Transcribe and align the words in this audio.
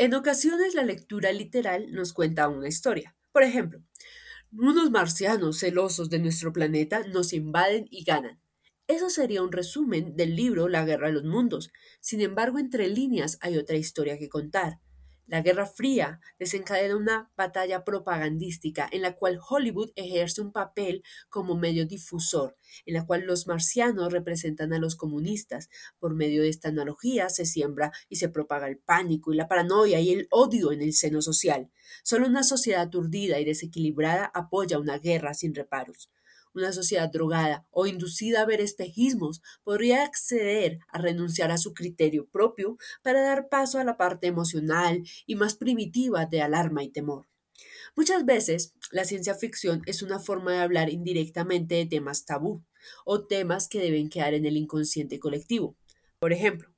En 0.00 0.14
ocasiones 0.14 0.76
la 0.76 0.84
lectura 0.84 1.32
literal 1.32 1.90
nos 1.90 2.12
cuenta 2.12 2.48
una 2.48 2.68
historia. 2.68 3.16
Por 3.32 3.42
ejemplo, 3.42 3.82
unos 4.52 4.92
marcianos 4.92 5.58
celosos 5.58 6.08
de 6.08 6.20
nuestro 6.20 6.52
planeta 6.52 7.02
nos 7.08 7.32
invaden 7.32 7.88
y 7.90 8.04
ganan. 8.04 8.40
Eso 8.86 9.10
sería 9.10 9.42
un 9.42 9.50
resumen 9.50 10.14
del 10.14 10.36
libro 10.36 10.68
La 10.68 10.84
Guerra 10.84 11.08
de 11.08 11.14
los 11.14 11.24
Mundos. 11.24 11.72
Sin 12.00 12.20
embargo, 12.20 12.60
entre 12.60 12.88
líneas 12.88 13.38
hay 13.40 13.58
otra 13.58 13.76
historia 13.76 14.20
que 14.20 14.28
contar. 14.28 14.78
La 15.28 15.42
Guerra 15.42 15.66
Fría 15.66 16.20
desencadena 16.38 16.96
una 16.96 17.30
batalla 17.36 17.84
propagandística 17.84 18.88
en 18.90 19.02
la 19.02 19.14
cual 19.14 19.38
Hollywood 19.46 19.90
ejerce 19.94 20.40
un 20.40 20.52
papel 20.52 21.02
como 21.28 21.54
medio 21.54 21.84
difusor, 21.84 22.56
en 22.86 22.94
la 22.94 23.04
cual 23.04 23.26
los 23.26 23.46
marcianos 23.46 24.10
representan 24.10 24.72
a 24.72 24.78
los 24.78 24.96
comunistas. 24.96 25.68
Por 25.98 26.14
medio 26.14 26.40
de 26.40 26.48
esta 26.48 26.70
analogía 26.70 27.28
se 27.28 27.44
siembra 27.44 27.92
y 28.08 28.16
se 28.16 28.30
propaga 28.30 28.68
el 28.68 28.78
pánico 28.78 29.30
y 29.30 29.36
la 29.36 29.48
paranoia 29.48 30.00
y 30.00 30.14
el 30.14 30.28
odio 30.30 30.72
en 30.72 30.80
el 30.80 30.94
seno 30.94 31.20
social. 31.20 31.70
Solo 32.02 32.26
una 32.26 32.42
sociedad 32.42 32.80
aturdida 32.80 33.38
y 33.38 33.44
desequilibrada 33.44 34.30
apoya 34.32 34.78
una 34.78 34.98
guerra 34.98 35.34
sin 35.34 35.54
reparos. 35.54 36.10
Una 36.54 36.72
sociedad 36.72 37.10
drogada 37.10 37.66
o 37.70 37.86
inducida 37.86 38.42
a 38.42 38.46
ver 38.46 38.60
espejismos 38.60 39.42
podría 39.64 40.02
acceder 40.02 40.78
a 40.88 40.98
renunciar 40.98 41.50
a 41.50 41.58
su 41.58 41.74
criterio 41.74 42.28
propio 42.28 42.76
para 43.02 43.22
dar 43.22 43.48
paso 43.48 43.78
a 43.78 43.84
la 43.84 43.96
parte 43.96 44.26
emocional 44.26 45.02
y 45.26 45.34
más 45.34 45.54
primitiva 45.54 46.26
de 46.26 46.42
alarma 46.42 46.82
y 46.82 46.90
temor. 46.90 47.26
Muchas 47.96 48.24
veces 48.24 48.74
la 48.90 49.04
ciencia 49.04 49.34
ficción 49.34 49.82
es 49.86 50.02
una 50.02 50.18
forma 50.18 50.52
de 50.52 50.58
hablar 50.58 50.90
indirectamente 50.90 51.74
de 51.74 51.86
temas 51.86 52.24
tabú 52.24 52.64
o 53.04 53.26
temas 53.26 53.68
que 53.68 53.80
deben 53.80 54.08
quedar 54.08 54.34
en 54.34 54.46
el 54.46 54.56
inconsciente 54.56 55.18
colectivo. 55.18 55.76
Por 56.20 56.32
ejemplo, 56.32 56.68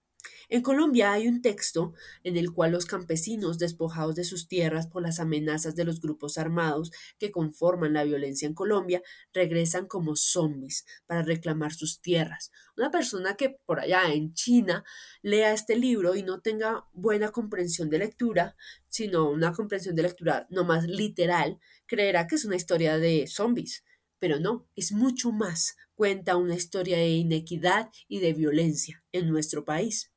en 0.51 0.63
Colombia 0.63 1.13
hay 1.13 1.29
un 1.29 1.43
texto 1.43 1.95
en 2.25 2.37
el 2.37 2.53
cual 2.53 2.73
los 2.73 2.85
campesinos 2.85 3.59
despojados 3.59 4.17
de 4.17 4.25
sus 4.25 4.49
tierras 4.49 4.89
por 4.89 5.01
las 5.01 5.21
amenazas 5.21 5.77
de 5.77 5.84
los 5.84 6.01
grupos 6.01 6.39
armados 6.39 6.91
que 7.19 7.31
conforman 7.31 7.92
la 7.92 8.03
violencia 8.03 8.48
en 8.48 8.55
Colombia 8.55 9.01
regresan 9.33 9.87
como 9.87 10.17
zombies 10.17 10.84
para 11.07 11.23
reclamar 11.23 11.73
sus 11.73 12.01
tierras. 12.01 12.51
Una 12.77 12.91
persona 12.91 13.37
que 13.37 13.51
por 13.65 13.79
allá 13.79 14.12
en 14.12 14.34
China 14.34 14.84
lea 15.23 15.53
este 15.53 15.77
libro 15.77 16.17
y 16.17 16.25
no 16.25 16.41
tenga 16.41 16.85
buena 16.92 17.31
comprensión 17.31 17.89
de 17.89 17.98
lectura, 17.98 18.57
sino 18.89 19.31
una 19.31 19.53
comprensión 19.53 19.95
de 19.95 20.03
lectura 20.03 20.48
no 20.51 20.64
más 20.64 20.85
literal, 20.85 21.61
creerá 21.87 22.27
que 22.27 22.35
es 22.35 22.45
una 22.45 22.57
historia 22.57 22.98
de 22.98 23.29
zombies. 23.29 23.85
Pero 24.19 24.41
no, 24.41 24.67
es 24.75 24.91
mucho 24.91 25.31
más. 25.31 25.77
Cuenta 25.95 26.37
una 26.37 26.57
historia 26.57 26.97
de 26.97 27.11
inequidad 27.11 27.91
y 28.09 28.19
de 28.19 28.33
violencia 28.33 29.03
en 29.12 29.29
nuestro 29.29 29.64
país. 29.64 30.11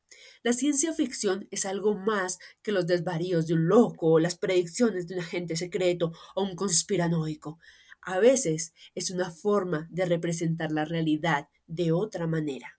La 0.44 0.52
ciencia 0.52 0.92
ficción 0.94 1.48
es 1.52 1.66
algo 1.66 1.96
más 1.96 2.38
que 2.62 2.74
los 2.74 2.86
desvaríos 2.86 3.48
de 3.48 3.54
un 3.54 3.70
loco 3.70 4.08
o 4.12 4.20
las 4.20 4.36
predicciones 4.36 5.08
de 5.08 5.16
un 5.16 5.22
agente 5.22 5.56
secreto 5.56 6.12
o 6.36 6.44
un 6.44 6.58
conspiranoico. 6.58 7.60
A 8.02 8.20
veces 8.20 8.74
es 8.94 9.10
una 9.10 9.32
forma 9.32 9.88
de 9.90 10.06
representar 10.06 10.74
la 10.74 10.84
realidad 10.84 11.48
de 11.66 11.94
otra 11.94 12.28
manera. 12.28 12.78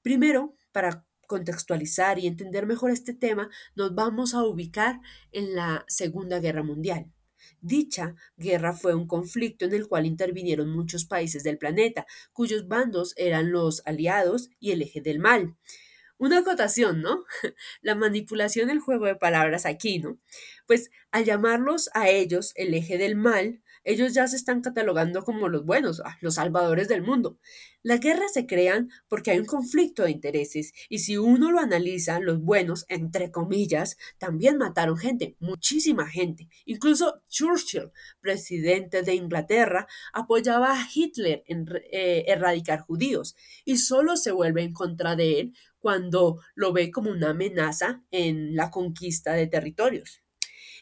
Primero, 0.00 0.54
para 0.72 1.04
contextualizar 1.26 2.18
y 2.18 2.26
entender 2.26 2.64
mejor 2.64 2.90
este 2.90 3.12
tema, 3.12 3.50
nos 3.74 3.94
vamos 3.94 4.32
a 4.32 4.42
ubicar 4.44 5.00
en 5.32 5.54
la 5.54 5.84
Segunda 5.88 6.38
Guerra 6.40 6.62
Mundial. 6.62 7.12
Dicha 7.60 8.14
guerra 8.38 8.72
fue 8.72 8.94
un 8.94 9.06
conflicto 9.06 9.66
en 9.66 9.74
el 9.74 9.86
cual 9.86 10.06
intervinieron 10.06 10.70
muchos 10.70 11.04
países 11.04 11.42
del 11.42 11.58
planeta, 11.58 12.06
cuyos 12.32 12.68
bandos 12.68 13.12
eran 13.16 13.52
los 13.52 13.82
aliados 13.84 14.48
y 14.58 14.70
el 14.70 14.80
eje 14.80 15.02
del 15.02 15.18
mal. 15.18 15.56
Una 16.18 16.38
acotación, 16.38 17.02
¿no? 17.02 17.24
La 17.82 17.94
manipulación 17.94 18.68
del 18.68 18.80
juego 18.80 19.06
de 19.06 19.16
palabras 19.16 19.66
aquí, 19.66 19.98
¿no? 19.98 20.18
Pues 20.66 20.90
al 21.10 21.24
llamarlos 21.24 21.90
a 21.94 22.08
ellos 22.08 22.52
el 22.56 22.74
eje 22.74 22.98
del 22.98 23.16
mal, 23.16 23.62
ellos 23.86 24.12
ya 24.12 24.26
se 24.26 24.36
están 24.36 24.60
catalogando 24.60 25.22
como 25.22 25.48
los 25.48 25.64
buenos, 25.64 26.02
ah, 26.04 26.18
los 26.20 26.34
salvadores 26.34 26.88
del 26.88 27.02
mundo. 27.02 27.38
Las 27.82 28.00
guerras 28.00 28.32
se 28.34 28.46
crean 28.46 28.90
porque 29.08 29.30
hay 29.30 29.38
un 29.38 29.46
conflicto 29.46 30.02
de 30.02 30.10
intereses 30.10 30.72
y 30.88 30.98
si 30.98 31.16
uno 31.16 31.52
lo 31.52 31.60
analiza, 31.60 32.18
los 32.18 32.40
buenos, 32.42 32.84
entre 32.88 33.30
comillas, 33.30 33.96
también 34.18 34.58
mataron 34.58 34.98
gente, 34.98 35.36
muchísima 35.38 36.08
gente. 36.08 36.48
Incluso 36.64 37.22
Churchill, 37.28 37.92
presidente 38.20 39.02
de 39.02 39.14
Inglaterra, 39.14 39.86
apoyaba 40.12 40.72
a 40.72 40.88
Hitler 40.92 41.44
en 41.46 41.66
eh, 41.92 42.24
erradicar 42.26 42.80
judíos 42.80 43.36
y 43.64 43.76
solo 43.76 44.16
se 44.16 44.32
vuelve 44.32 44.62
en 44.62 44.72
contra 44.72 45.14
de 45.14 45.38
él 45.38 45.54
cuando 45.78 46.40
lo 46.56 46.72
ve 46.72 46.90
como 46.90 47.12
una 47.12 47.30
amenaza 47.30 48.02
en 48.10 48.56
la 48.56 48.72
conquista 48.72 49.34
de 49.34 49.46
territorios. 49.46 50.25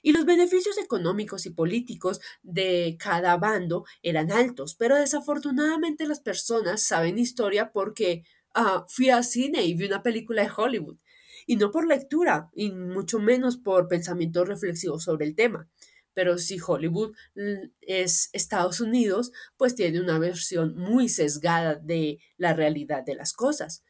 Y 0.05 0.13
los 0.13 0.27
beneficios 0.27 0.77
económicos 0.77 1.47
y 1.47 1.51
políticos 1.51 2.21
de 2.43 2.99
cada 3.01 3.39
bando 3.39 3.87
eran 4.03 4.31
altos, 4.31 4.75
pero 4.75 4.97
desafortunadamente 4.97 6.07
las 6.07 6.21
personas 6.21 6.83
saben 6.83 7.19
historia 7.19 7.73
porque 7.73 8.23
ah, 8.53 8.85
fui 8.87 9.09
a 9.09 9.23
cine 9.23 9.63
y 9.63 9.73
vi 9.73 9.87
una 9.87 10.03
película 10.03 10.43
de 10.43 10.51
Hollywood, 10.55 10.99
y 11.47 11.57
no 11.57 11.71
por 11.71 11.87
lectura, 11.87 12.51
y 12.53 12.71
mucho 12.71 13.19
menos 13.19 13.57
por 13.57 13.89
pensamiento 13.89 14.45
reflexivo 14.45 15.01
sobre 15.01 15.25
el 15.25 15.35
tema. 15.35 15.71
Pero 16.13 16.37
si 16.37 16.59
Hollywood 16.61 17.15
mm, 17.35 17.71
es 17.81 18.29
Estados 18.35 18.83
Unidos, 18.83 19.33
pues 19.57 19.75
tiene 19.75 20.03
una 20.03 20.19
versión 20.19 20.77
muy 20.77 21.09
sesgada 21.09 21.77
de 21.77 22.19
la 22.37 22.53
realidad 22.53 23.05
de 23.05 23.15
las 23.15 23.33
cosas. 23.33 23.83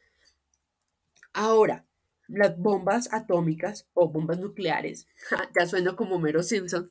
Ahora, 1.33 1.85
las 2.27 2.57
bombas 2.57 3.11
atómicas 3.13 3.87
o 3.93 4.09
bombas 4.09 4.39
nucleares, 4.39 5.07
ya 5.59 5.67
suena 5.67 5.95
como 5.95 6.19
Mero 6.19 6.43
Simpson, 6.43 6.89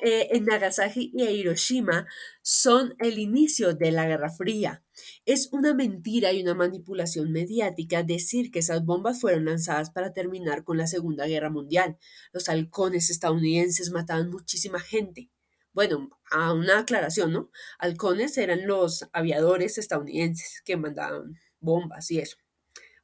eh, 0.00 0.28
en 0.30 0.44
Nagasaki 0.44 1.10
y 1.12 1.24
Hiroshima 1.24 2.06
son 2.40 2.94
el 3.00 3.18
inicio 3.18 3.74
de 3.74 3.90
la 3.90 4.06
Guerra 4.06 4.30
Fría. 4.30 4.84
Es 5.24 5.48
una 5.52 5.74
mentira 5.74 6.32
y 6.32 6.42
una 6.42 6.54
manipulación 6.54 7.32
mediática 7.32 8.04
decir 8.04 8.52
que 8.52 8.60
esas 8.60 8.84
bombas 8.84 9.20
fueron 9.20 9.46
lanzadas 9.46 9.90
para 9.90 10.12
terminar 10.12 10.62
con 10.62 10.78
la 10.78 10.86
Segunda 10.86 11.26
Guerra 11.26 11.50
Mundial. 11.50 11.98
Los 12.32 12.48
halcones 12.48 13.10
estadounidenses 13.10 13.90
mataban 13.90 14.30
muchísima 14.30 14.78
gente. 14.78 15.30
Bueno, 15.72 16.10
a 16.30 16.52
una 16.52 16.78
aclaración, 16.80 17.32
¿no? 17.32 17.50
Halcones 17.78 18.38
eran 18.38 18.66
los 18.66 19.08
aviadores 19.12 19.78
estadounidenses 19.78 20.62
que 20.64 20.76
mandaban 20.76 21.38
bombas 21.60 22.10
y 22.12 22.20
eso. 22.20 22.36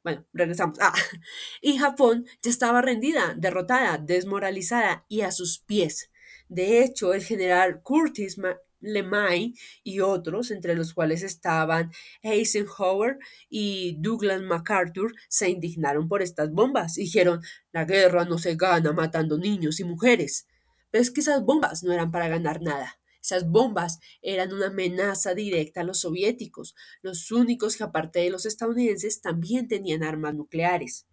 Bueno, 0.05 0.23
regresamos. 0.33 0.77
Ah, 0.79 0.93
y 1.63 1.79
Japón 1.79 2.27
ya 2.43 2.51
estaba 2.51 2.83
rendida, 2.83 3.33
derrotada, 3.35 3.97
desmoralizada 3.97 5.03
y 5.09 5.21
a 5.21 5.31
sus 5.31 5.57
pies. 5.57 6.11
De 6.47 6.83
hecho, 6.83 7.15
el 7.15 7.23
general 7.23 7.81
Curtis 7.81 8.37
LeMay 8.81 9.55
y 9.83 10.01
otros, 10.01 10.51
entre 10.51 10.75
los 10.75 10.93
cuales 10.93 11.23
estaban 11.23 11.91
Eisenhower 12.21 13.17
y 13.49 13.97
Douglas 13.99 14.43
MacArthur, 14.43 15.15
se 15.27 15.49
indignaron 15.49 16.07
por 16.07 16.21
estas 16.21 16.51
bombas. 16.51 16.93
Dijeron, 16.93 17.41
la 17.71 17.85
guerra 17.85 18.25
no 18.25 18.37
se 18.37 18.53
gana 18.53 18.93
matando 18.93 19.39
niños 19.39 19.79
y 19.79 19.85
mujeres. 19.85 20.45
Pero 20.91 21.01
es 21.01 21.09
que 21.09 21.21
esas 21.21 21.41
bombas 21.41 21.81
no 21.81 21.91
eran 21.91 22.11
para 22.11 22.27
ganar 22.27 22.61
nada. 22.61 22.99
Esas 23.25 23.49
bombas 23.49 23.99
eran 24.21 24.53
una 24.53 24.67
amenaza 24.67 25.33
directa 25.33 25.81
a 25.81 25.83
los 25.83 25.99
soviéticos, 26.01 26.75
los 27.01 27.31
únicos 27.31 27.75
que 27.75 27.83
aparte 27.83 28.19
de 28.19 28.29
los 28.29 28.45
estadounidenses 28.45 29.19
también 29.19 29.67
tenían 29.67 30.03
armas 30.03 30.35
nucleares. 30.35 31.07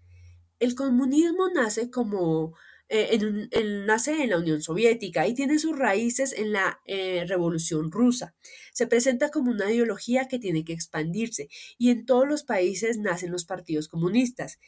El 0.58 0.74
comunismo 0.74 1.48
nace 1.48 1.90
como 1.90 2.54
eh, 2.90 3.18
en, 3.50 3.86
nace 3.86 4.22
en 4.22 4.28
la 4.30 4.38
Unión 4.38 4.60
Soviética 4.60 5.26
y 5.26 5.32
tiene 5.32 5.58
sus 5.58 5.78
raíces 5.78 6.34
en 6.36 6.52
la 6.52 6.82
eh, 6.84 7.24
Revolución 7.26 7.90
Rusa. 7.90 8.34
Se 8.74 8.86
presenta 8.86 9.30
como 9.30 9.50
una 9.50 9.72
ideología 9.72 10.28
que 10.28 10.38
tiene 10.38 10.62
que 10.64 10.74
expandirse 10.74 11.48
y 11.78 11.88
en 11.88 12.04
todos 12.04 12.28
los 12.28 12.42
países 12.42 12.98
nacen 12.98 13.32
los 13.32 13.46
partidos 13.46 13.88
comunistas. 13.88 14.58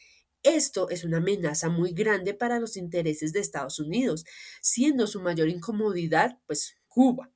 Esto 0.41 0.89
es 0.89 1.03
una 1.03 1.17
amenaza 1.17 1.69
muy 1.69 1.93
grande 1.93 2.33
para 2.33 2.59
los 2.59 2.77
intereses 2.77 3.33
de 3.33 3.39
Estados 3.39 3.79
Unidos, 3.79 4.25
siendo 4.61 5.05
su 5.05 5.21
mayor 5.21 5.49
incomodidad, 5.49 6.39
pues, 6.47 6.77
Cuba. 6.87 7.34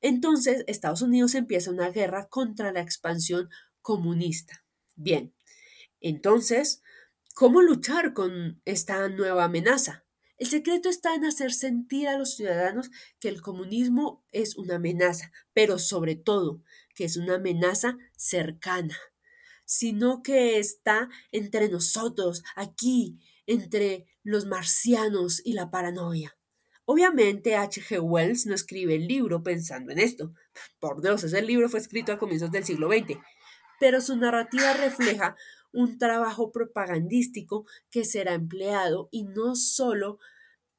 Entonces, 0.00 0.64
Estados 0.66 1.02
Unidos 1.02 1.34
empieza 1.34 1.70
una 1.70 1.90
guerra 1.90 2.28
contra 2.28 2.72
la 2.72 2.80
expansión 2.80 3.48
comunista. 3.82 4.64
Bien, 4.94 5.34
entonces, 6.00 6.82
¿cómo 7.34 7.62
luchar 7.62 8.12
con 8.12 8.60
esta 8.64 9.08
nueva 9.08 9.44
amenaza? 9.44 10.04
El 10.38 10.48
secreto 10.48 10.90
está 10.90 11.14
en 11.14 11.24
hacer 11.24 11.52
sentir 11.52 12.08
a 12.08 12.18
los 12.18 12.36
ciudadanos 12.36 12.90
que 13.18 13.28
el 13.28 13.40
comunismo 13.40 14.24
es 14.32 14.56
una 14.56 14.76
amenaza, 14.76 15.32
pero 15.54 15.78
sobre 15.78 16.14
todo 16.14 16.62
que 16.94 17.04
es 17.04 17.16
una 17.16 17.36
amenaza 17.36 17.96
cercana, 18.16 18.96
sino 19.64 20.22
que 20.22 20.58
está 20.58 21.08
entre 21.32 21.68
nosotros, 21.68 22.42
aquí, 22.54 23.18
entre 23.46 24.06
los 24.22 24.46
marcianos 24.46 25.40
y 25.44 25.54
la 25.54 25.70
paranoia. 25.70 26.35
Obviamente 26.88 27.56
H.G. 27.56 28.00
Wells 28.00 28.46
no 28.46 28.54
escribe 28.54 28.94
el 28.94 29.08
libro 29.08 29.42
pensando 29.42 29.90
en 29.92 29.98
esto. 29.98 30.32
Por 30.78 31.02
Dios, 31.02 31.24
ese 31.24 31.42
libro 31.42 31.68
fue 31.68 31.80
escrito 31.80 32.12
a 32.12 32.18
comienzos 32.18 32.52
del 32.52 32.64
siglo 32.64 32.88
XX. 32.88 33.18
Pero 33.80 34.00
su 34.00 34.16
narrativa 34.16 34.72
refleja 34.72 35.36
un 35.72 35.98
trabajo 35.98 36.52
propagandístico 36.52 37.66
que 37.90 38.04
será 38.04 38.34
empleado 38.34 39.08
y 39.10 39.24
no 39.24 39.56
solo 39.56 40.18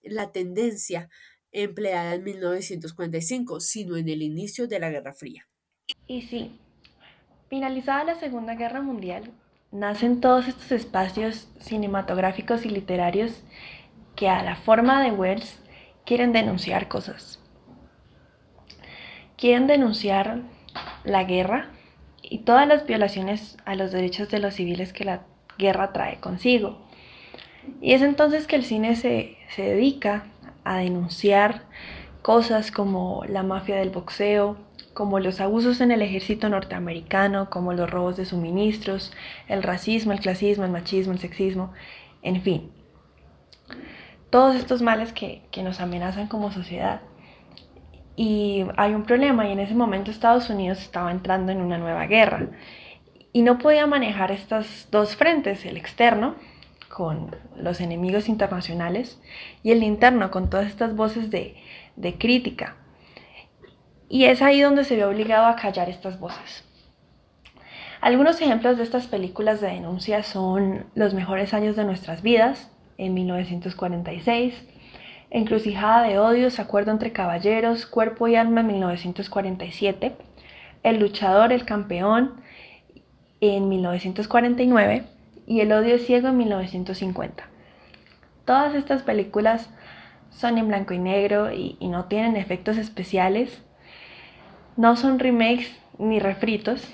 la 0.02 0.32
tendencia 0.32 1.10
empleada 1.52 2.16
en 2.16 2.24
1945, 2.24 3.60
sino 3.60 3.98
en 3.98 4.08
el 4.08 4.22
inicio 4.22 4.68
de 4.68 4.80
la 4.80 4.90
Guerra 4.90 5.14
Fría. 5.14 5.48
Y 6.08 6.22
sí, 6.22 6.58
finalizada 7.50 8.06
la 8.06 8.20
Segunda 8.20 8.56
Guerra 8.56 8.82
Mundial, 8.82 9.32
nacen 9.72 10.22
todos 10.22 10.48
estos 10.48 10.72
espacios 10.72 11.50
cinematográficos 11.60 12.66
y 12.66 12.70
literarios 12.70 13.42
que 14.16 14.30
a 14.30 14.42
la 14.42 14.56
forma 14.56 15.04
de 15.04 15.12
Wells 15.12 15.60
quieren 16.08 16.32
denunciar 16.32 16.88
cosas. 16.88 17.40
Quieren 19.36 19.68
denunciar 19.68 20.42
la 21.04 21.26
guerra 21.26 21.70
y 22.22 22.40
todas 22.40 22.66
las 22.68 22.88
violaciones 22.88 23.58
a 23.66 23.76
los 23.76 23.92
derechos 23.92 24.30
de 24.30 24.40
los 24.40 24.56
civiles 24.56 24.94
que 24.94 25.04
la 25.04 25.24
guerra 25.60 25.92
trae 25.92 26.20
consigo. 26.20 26.80
Y 27.82 27.92
es 27.92 28.02
entonces 28.02 28.48
que 28.48 28.56
el 28.56 28.64
cine 28.64 28.96
se, 28.96 29.38
se 29.50 29.64
dedica 29.64 30.24
a 30.64 30.78
denunciar 30.78 31.64
cosas 32.22 32.72
como 32.72 33.24
la 33.28 33.44
mafia 33.44 33.76
del 33.76 33.90
boxeo, 33.90 34.58
como 34.94 35.20
los 35.20 35.42
abusos 35.42 35.82
en 35.82 35.92
el 35.92 36.02
ejército 36.02 36.48
norteamericano, 36.48 37.50
como 37.50 37.74
los 37.74 37.90
robos 37.90 38.16
de 38.16 38.26
suministros, 38.26 39.12
el 39.50 39.62
racismo, 39.62 40.14
el 40.14 40.22
clasismo, 40.22 40.64
el 40.64 40.72
machismo, 40.72 41.12
el 41.12 41.20
sexismo, 41.20 41.74
en 42.22 42.42
fin. 42.42 42.77
Todos 44.30 44.56
estos 44.56 44.82
males 44.82 45.14
que, 45.14 45.44
que 45.52 45.64
nos 45.64 45.80
amenazan 45.80 46.28
como 46.28 46.52
sociedad. 46.52 47.02
Y 48.16 48.66
hay 48.78 48.94
un 48.94 49.04
problema 49.04 49.48
y 49.48 49.52
en 49.52 49.60
ese 49.60 49.76
momento 49.76 50.10
Estados 50.10 50.50
Unidos 50.50 50.80
estaba 50.80 51.12
entrando 51.12 51.52
en 51.52 51.62
una 51.62 51.78
nueva 51.78 52.08
guerra 52.08 52.48
y 53.32 53.44
no 53.44 53.60
podía 53.60 53.86
manejar 53.86 54.32
estos 54.32 54.88
dos 54.90 55.16
frentes, 55.16 55.64
el 55.66 55.78
externo 55.78 56.36
con 56.90 57.36
los 57.56 57.80
enemigos 57.82 58.28
internacionales 58.30 59.22
y 59.62 59.72
el 59.72 59.84
interno 59.84 60.32
con 60.32 60.50
todas 60.50 60.66
estas 60.66 60.96
voces 60.96 61.30
de, 61.30 61.56
de 61.96 62.18
crítica. 62.18 62.76
Y 64.10 64.24
es 64.26 64.42
ahí 64.42 64.62
donde 64.62 64.86
se 64.86 64.96
ve 64.96 65.06
obligado 65.06 65.46
a 65.46 65.56
callar 65.56 65.90
estas 65.90 66.20
voces. 66.20 66.64
Algunos 68.02 68.42
ejemplos 68.42 68.78
de 68.78 68.84
estas 68.84 69.06
películas 69.06 69.62
de 69.62 69.68
denuncia 69.68 70.24
son 70.24 70.86
Los 70.96 71.14
mejores 71.14 71.54
años 71.54 71.76
de 71.76 71.84
nuestras 71.84 72.24
vidas, 72.24 72.72
en 72.98 73.14
1946, 73.14 74.54
Encrucijada 75.30 76.04
de 76.04 76.20
odios, 76.20 76.60
Acuerdo 76.60 76.92
entre 76.92 77.12
caballeros, 77.12 77.86
Cuerpo 77.86 78.28
y 78.28 78.36
alma 78.36 78.62
en 78.62 78.68
1947, 78.68 80.16
El 80.84 81.00
luchador, 81.00 81.52
el 81.52 81.66
campeón 81.66 82.42
en 83.42 83.68
1949 83.68 85.06
y 85.46 85.60
El 85.60 85.74
odio 85.74 86.00
ciego 86.00 86.30
en 86.30 86.38
1950. 86.38 87.44
Todas 88.46 88.74
estas 88.74 89.04
películas 89.04 89.70
son 90.32 90.58
en 90.58 90.68
blanco 90.68 90.94
y 90.94 91.00
negro 91.00 91.52
y, 91.52 91.76
y 91.80 91.90
no 91.90 92.06
tienen 92.06 92.38
efectos 92.38 92.78
especiales, 92.78 93.62
no 94.78 94.96
son 94.96 95.20
remakes 95.20 95.76
ni 95.98 96.20
refritos, 96.20 96.88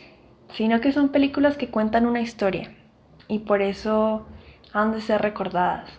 sino 0.50 0.82
que 0.82 0.92
son 0.92 1.10
películas 1.10 1.58
que 1.58 1.70
cuentan 1.70 2.08
una 2.08 2.22
historia. 2.22 2.72
Y 3.28 3.40
por 3.40 3.62
eso 3.62 4.26
han 4.74 4.92
de 4.92 5.02
ser 5.02 5.22
recordadas. 5.22 5.90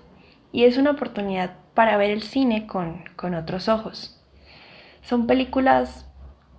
Y 0.53 0.65
es 0.65 0.77
una 0.77 0.91
oportunidad 0.91 1.57
para 1.75 1.97
ver 1.97 2.11
el 2.11 2.23
cine 2.23 2.67
con, 2.67 3.05
con 3.17 3.35
otros 3.35 3.69
ojos. 3.69 4.21
Son 5.03 5.27
películas 5.27 6.07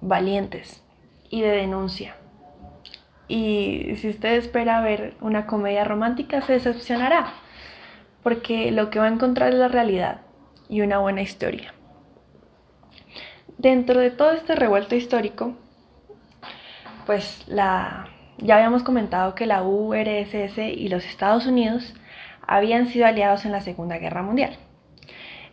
valientes 0.01 0.83
y 1.29 1.41
de 1.41 1.49
denuncia. 1.49 2.15
Y 3.27 3.95
si 3.97 4.09
usted 4.09 4.33
espera 4.33 4.81
ver 4.81 5.15
una 5.19 5.47
comedia 5.47 5.83
romántica, 5.83 6.41
se 6.41 6.53
decepcionará, 6.53 7.33
porque 8.23 8.71
lo 8.71 8.89
que 8.89 8.99
va 8.99 9.05
a 9.05 9.09
encontrar 9.09 9.53
es 9.53 9.59
la 9.59 9.67
realidad 9.67 10.21
y 10.69 10.81
una 10.81 10.99
buena 10.99 11.21
historia. 11.21 11.73
Dentro 13.57 13.99
de 13.99 14.11
todo 14.11 14.31
este 14.31 14.53
revuelto 14.55 14.95
histórico, 14.95 15.55
pues 17.05 17.43
la, 17.47 18.09
ya 18.37 18.57
habíamos 18.57 18.83
comentado 18.83 19.33
que 19.33 19.45
la 19.45 19.63
URSS 19.63 20.57
y 20.57 20.87
los 20.89 21.05
Estados 21.05 21.47
Unidos 21.47 21.93
habían 22.47 22.87
sido 22.87 23.05
aliados 23.05 23.45
en 23.45 23.51
la 23.51 23.61
Segunda 23.61 23.97
Guerra 23.97 24.23
Mundial. 24.23 24.57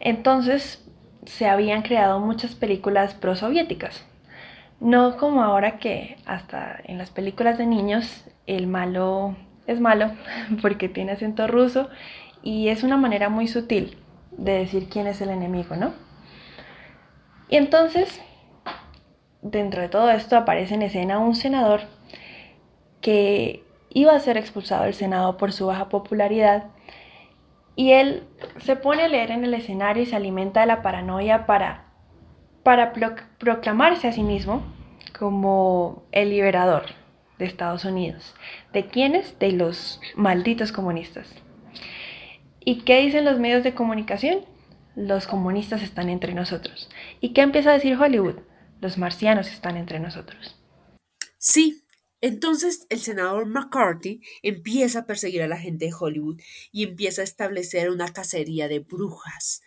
Entonces 0.00 0.84
se 1.24 1.48
habían 1.48 1.82
creado 1.82 2.18
muchas 2.18 2.54
películas 2.54 3.14
prosoviéticas. 3.14 4.04
No 4.80 5.16
como 5.16 5.42
ahora 5.42 5.78
que 5.78 6.16
hasta 6.26 6.80
en 6.84 6.98
las 6.98 7.10
películas 7.10 7.58
de 7.58 7.66
niños 7.66 8.24
el 8.46 8.66
malo 8.66 9.36
es 9.66 9.80
malo 9.80 10.10
porque 10.62 10.88
tiene 10.88 11.12
acento 11.12 11.46
ruso 11.46 11.88
y 12.42 12.68
es 12.68 12.82
una 12.82 12.96
manera 12.96 13.28
muy 13.28 13.46
sutil 13.46 13.96
de 14.32 14.52
decir 14.52 14.88
quién 14.88 15.06
es 15.06 15.20
el 15.20 15.30
enemigo, 15.30 15.76
¿no? 15.76 15.92
Y 17.48 17.56
entonces, 17.56 18.20
dentro 19.42 19.82
de 19.82 19.88
todo 19.88 20.10
esto 20.10 20.36
aparece 20.36 20.74
en 20.74 20.82
escena 20.82 21.18
un 21.18 21.36
senador 21.36 21.82
que 23.00 23.62
iba 23.94 24.12
a 24.14 24.20
ser 24.20 24.36
expulsado 24.36 24.84
del 24.84 24.94
Senado 24.94 25.36
por 25.36 25.52
su 25.52 25.66
baja 25.66 25.88
popularidad 25.88 26.70
y 27.74 27.92
él 27.92 28.24
se 28.58 28.76
pone 28.76 29.02
a 29.02 29.08
leer 29.08 29.30
en 29.30 29.44
el 29.44 29.54
escenario 29.54 30.02
y 30.02 30.06
se 30.06 30.16
alimenta 30.16 30.60
de 30.60 30.66
la 30.66 30.82
paranoia 30.82 31.46
para, 31.46 31.86
para 32.62 32.92
proclamarse 33.38 34.08
a 34.08 34.12
sí 34.12 34.22
mismo 34.22 34.62
como 35.18 36.04
el 36.12 36.30
liberador 36.30 36.84
de 37.38 37.46
Estados 37.46 37.84
Unidos. 37.84 38.34
¿De 38.72 38.86
quiénes? 38.86 39.38
De 39.38 39.52
los 39.52 40.00
malditos 40.16 40.72
comunistas. 40.72 41.28
¿Y 42.60 42.82
qué 42.82 43.00
dicen 43.00 43.24
los 43.24 43.38
medios 43.38 43.64
de 43.64 43.74
comunicación? 43.74 44.40
Los 44.94 45.26
comunistas 45.26 45.82
están 45.82 46.08
entre 46.08 46.34
nosotros. 46.34 46.90
¿Y 47.20 47.30
qué 47.30 47.40
empieza 47.40 47.70
a 47.70 47.74
decir 47.74 47.98
Hollywood? 47.98 48.40
Los 48.80 48.98
marcianos 48.98 49.50
están 49.50 49.76
entre 49.76 49.98
nosotros. 49.98 50.60
Sí, 51.38 51.81
entonces 52.22 52.86
el 52.88 53.00
senador 53.00 53.46
McCarthy 53.46 54.22
empieza 54.42 55.00
a 55.00 55.06
perseguir 55.06 55.42
a 55.42 55.48
la 55.48 55.58
gente 55.58 55.86
de 55.86 55.94
Hollywood 55.98 56.40
y 56.70 56.84
empieza 56.84 57.20
a 57.20 57.24
establecer 57.24 57.90
una 57.90 58.12
cacería 58.12 58.68
de 58.68 58.78
brujas 58.78 59.60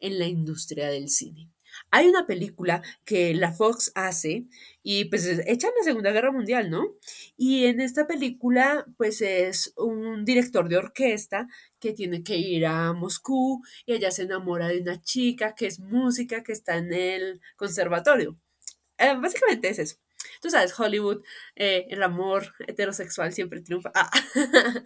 en 0.00 0.18
la 0.18 0.26
industria 0.26 0.88
del 0.88 1.08
cine. 1.08 1.48
Hay 1.92 2.08
una 2.08 2.26
película 2.26 2.82
que 3.04 3.32
la 3.34 3.52
Fox 3.52 3.92
hace 3.94 4.46
y 4.82 5.04
pues 5.06 5.24
hecha 5.26 5.68
en 5.68 5.74
la 5.78 5.84
Segunda 5.84 6.10
Guerra 6.10 6.32
Mundial, 6.32 6.68
¿no? 6.68 6.96
Y 7.36 7.66
en 7.66 7.80
esta 7.80 8.06
película 8.06 8.86
pues 8.96 9.22
es 9.22 9.72
un 9.76 10.24
director 10.24 10.68
de 10.68 10.78
orquesta 10.78 11.46
que 11.78 11.92
tiene 11.92 12.22
que 12.22 12.36
ir 12.36 12.66
a 12.66 12.92
Moscú 12.92 13.62
y 13.86 13.94
ella 13.94 14.10
se 14.10 14.22
enamora 14.22 14.68
de 14.68 14.80
una 14.80 15.00
chica 15.00 15.54
que 15.54 15.66
es 15.66 15.78
música 15.78 16.42
que 16.42 16.52
está 16.52 16.76
en 16.76 16.92
el 16.92 17.40
conservatorio. 17.56 18.36
Eh, 18.98 19.14
básicamente 19.16 19.68
es 19.68 19.78
eso. 19.78 19.96
Tú 20.40 20.50
sabes, 20.50 20.78
Hollywood, 20.78 21.22
eh, 21.56 21.86
el 21.90 22.02
amor 22.02 22.54
heterosexual 22.66 23.32
siempre 23.32 23.60
triunfa. 23.60 23.92
Ah. 23.94 24.10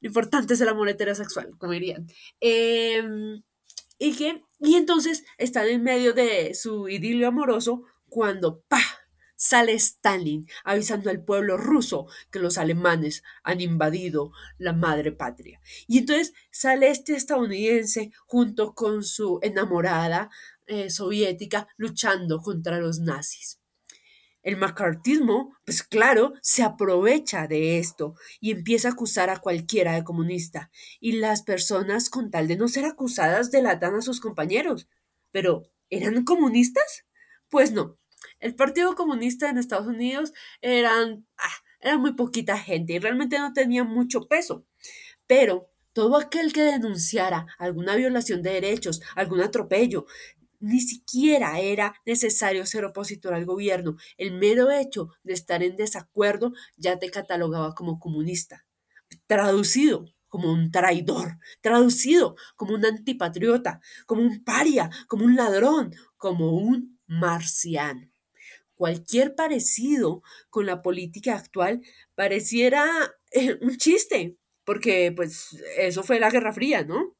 Lo 0.00 0.08
importante 0.08 0.54
es 0.54 0.60
el 0.60 0.68
amor 0.68 0.88
heterosexual, 0.88 1.56
como 1.58 1.72
dirían. 1.72 2.06
Em, 2.40 3.42
y 3.98 4.42
y 4.60 4.74
entonces 4.74 5.24
están 5.38 5.68
en 5.68 5.82
medio 5.82 6.12
de 6.12 6.54
su 6.54 6.88
idilio 6.88 7.28
amoroso 7.28 7.84
cuando 8.08 8.60
¡pa! 8.68 8.80
sale 9.40 9.72
Stalin 9.72 10.46
avisando 10.64 11.08
al 11.08 11.24
pueblo 11.24 11.56
ruso 11.56 12.06
que 12.30 12.38
los 12.38 12.58
alemanes 12.58 13.22
han 13.42 13.62
invadido 13.62 14.32
la 14.58 14.74
madre 14.74 15.12
patria. 15.12 15.60
Y 15.88 15.98
entonces 15.98 16.34
sale 16.50 16.90
este 16.90 17.14
estadounidense 17.14 18.12
junto 18.26 18.74
con 18.74 19.02
su 19.02 19.38
enamorada 19.42 20.30
eh, 20.66 20.90
soviética 20.90 21.68
luchando 21.78 22.42
contra 22.42 22.78
los 22.80 23.00
nazis. 23.00 23.59
El 24.42 24.56
macartismo, 24.56 25.56
pues 25.64 25.82
claro, 25.82 26.32
se 26.40 26.62
aprovecha 26.62 27.46
de 27.46 27.78
esto 27.78 28.14
y 28.40 28.52
empieza 28.52 28.88
a 28.88 28.92
acusar 28.92 29.28
a 29.28 29.38
cualquiera 29.38 29.94
de 29.94 30.04
comunista. 30.04 30.70
Y 30.98 31.12
las 31.12 31.42
personas, 31.42 32.08
con 32.08 32.30
tal 32.30 32.48
de 32.48 32.56
no 32.56 32.68
ser 32.68 32.86
acusadas, 32.86 33.50
delatan 33.50 33.94
a 33.94 34.02
sus 34.02 34.20
compañeros. 34.20 34.88
Pero, 35.30 35.64
¿eran 35.90 36.24
comunistas? 36.24 37.04
Pues 37.48 37.72
no. 37.72 37.98
El 38.38 38.54
Partido 38.54 38.94
Comunista 38.94 39.50
en 39.50 39.58
Estados 39.58 39.86
Unidos 39.86 40.32
eran, 40.62 41.26
ah, 41.36 41.56
era 41.80 41.98
muy 41.98 42.14
poquita 42.14 42.56
gente 42.58 42.94
y 42.94 42.98
realmente 42.98 43.38
no 43.38 43.52
tenía 43.52 43.84
mucho 43.84 44.26
peso. 44.28 44.64
Pero 45.26 45.70
todo 45.92 46.16
aquel 46.16 46.52
que 46.52 46.62
denunciara 46.62 47.46
alguna 47.58 47.96
violación 47.96 48.42
de 48.42 48.52
derechos, 48.52 49.02
algún 49.14 49.40
atropello, 49.40 50.06
ni 50.60 50.80
siquiera 50.80 51.58
era 51.58 51.94
necesario 52.06 52.66
ser 52.66 52.84
opositor 52.84 53.34
al 53.34 53.46
gobierno. 53.46 53.96
El 54.16 54.32
mero 54.32 54.70
hecho 54.70 55.08
de 55.24 55.32
estar 55.32 55.62
en 55.62 55.76
desacuerdo 55.76 56.52
ya 56.76 56.98
te 56.98 57.10
catalogaba 57.10 57.74
como 57.74 57.98
comunista. 57.98 58.66
Traducido 59.26 60.04
como 60.28 60.52
un 60.52 60.70
traidor, 60.70 61.38
traducido 61.60 62.36
como 62.56 62.74
un 62.74 62.84
antipatriota, 62.86 63.80
como 64.06 64.22
un 64.22 64.44
paria, 64.44 64.88
como 65.08 65.24
un 65.24 65.34
ladrón, 65.34 65.92
como 66.16 66.56
un 66.56 67.00
marciano. 67.06 68.08
Cualquier 68.74 69.34
parecido 69.34 70.22
con 70.48 70.66
la 70.66 70.80
política 70.82 71.34
actual 71.34 71.82
pareciera 72.14 72.86
eh, 73.32 73.58
un 73.60 73.76
chiste, 73.76 74.36
porque 74.64 75.12
pues 75.14 75.48
eso 75.76 76.02
fue 76.02 76.20
la 76.20 76.30
Guerra 76.30 76.52
Fría, 76.52 76.84
¿no? 76.84 77.16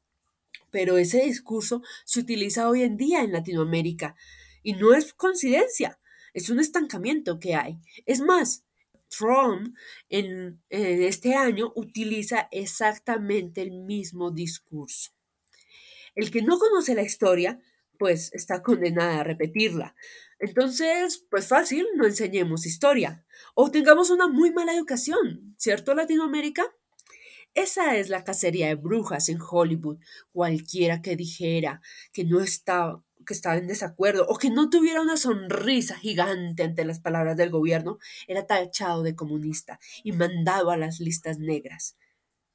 Pero 0.71 0.97
ese 0.97 1.23
discurso 1.23 1.83
se 2.05 2.21
utiliza 2.21 2.69
hoy 2.69 2.83
en 2.83 2.97
día 2.97 3.21
en 3.21 3.33
Latinoamérica 3.33 4.15
y 4.63 4.73
no 4.73 4.93
es 4.93 5.13
coincidencia, 5.13 5.99
es 6.33 6.49
un 6.49 6.59
estancamiento 6.59 7.39
que 7.39 7.55
hay. 7.55 7.79
Es 8.05 8.21
más, 8.21 8.63
Trump 9.09 9.75
en, 10.09 10.61
en 10.69 11.03
este 11.03 11.35
año 11.35 11.73
utiliza 11.75 12.47
exactamente 12.51 13.61
el 13.61 13.71
mismo 13.71 14.31
discurso. 14.31 15.11
El 16.15 16.31
que 16.31 16.41
no 16.41 16.57
conoce 16.57 16.95
la 16.95 17.03
historia, 17.03 17.59
pues 17.97 18.33
está 18.33 18.63
condenada 18.63 19.19
a 19.19 19.23
repetirla. 19.23 19.95
Entonces, 20.39 21.25
pues 21.29 21.47
fácil, 21.47 21.85
no 21.95 22.05
enseñemos 22.05 22.65
historia. 22.65 23.23
O 23.53 23.69
tengamos 23.69 24.09
una 24.09 24.27
muy 24.27 24.51
mala 24.51 24.73
educación, 24.73 25.53
¿cierto 25.57 25.93
Latinoamérica? 25.93 26.63
Esa 27.53 27.97
es 27.97 28.09
la 28.09 28.23
cacería 28.23 28.67
de 28.67 28.75
brujas 28.75 29.27
en 29.29 29.39
Hollywood. 29.41 29.97
Cualquiera 30.31 31.01
que 31.01 31.15
dijera 31.15 31.81
que 32.13 32.23
no 32.23 32.39
estaba 32.39 33.03
que 33.25 33.33
estaba 33.35 33.57
en 33.57 33.67
desacuerdo 33.67 34.25
o 34.27 34.37
que 34.37 34.49
no 34.49 34.69
tuviera 34.69 35.01
una 35.01 35.15
sonrisa 35.15 35.95
gigante 35.95 36.63
ante 36.63 36.85
las 36.85 36.99
palabras 36.99 37.37
del 37.37 37.51
gobierno 37.51 37.99
era 38.27 38.47
tachado 38.47 39.03
de 39.03 39.15
comunista 39.15 39.79
y 40.03 40.11
mandado 40.11 40.71
a 40.71 40.77
las 40.77 40.99
listas 40.99 41.37
negras. 41.37 41.97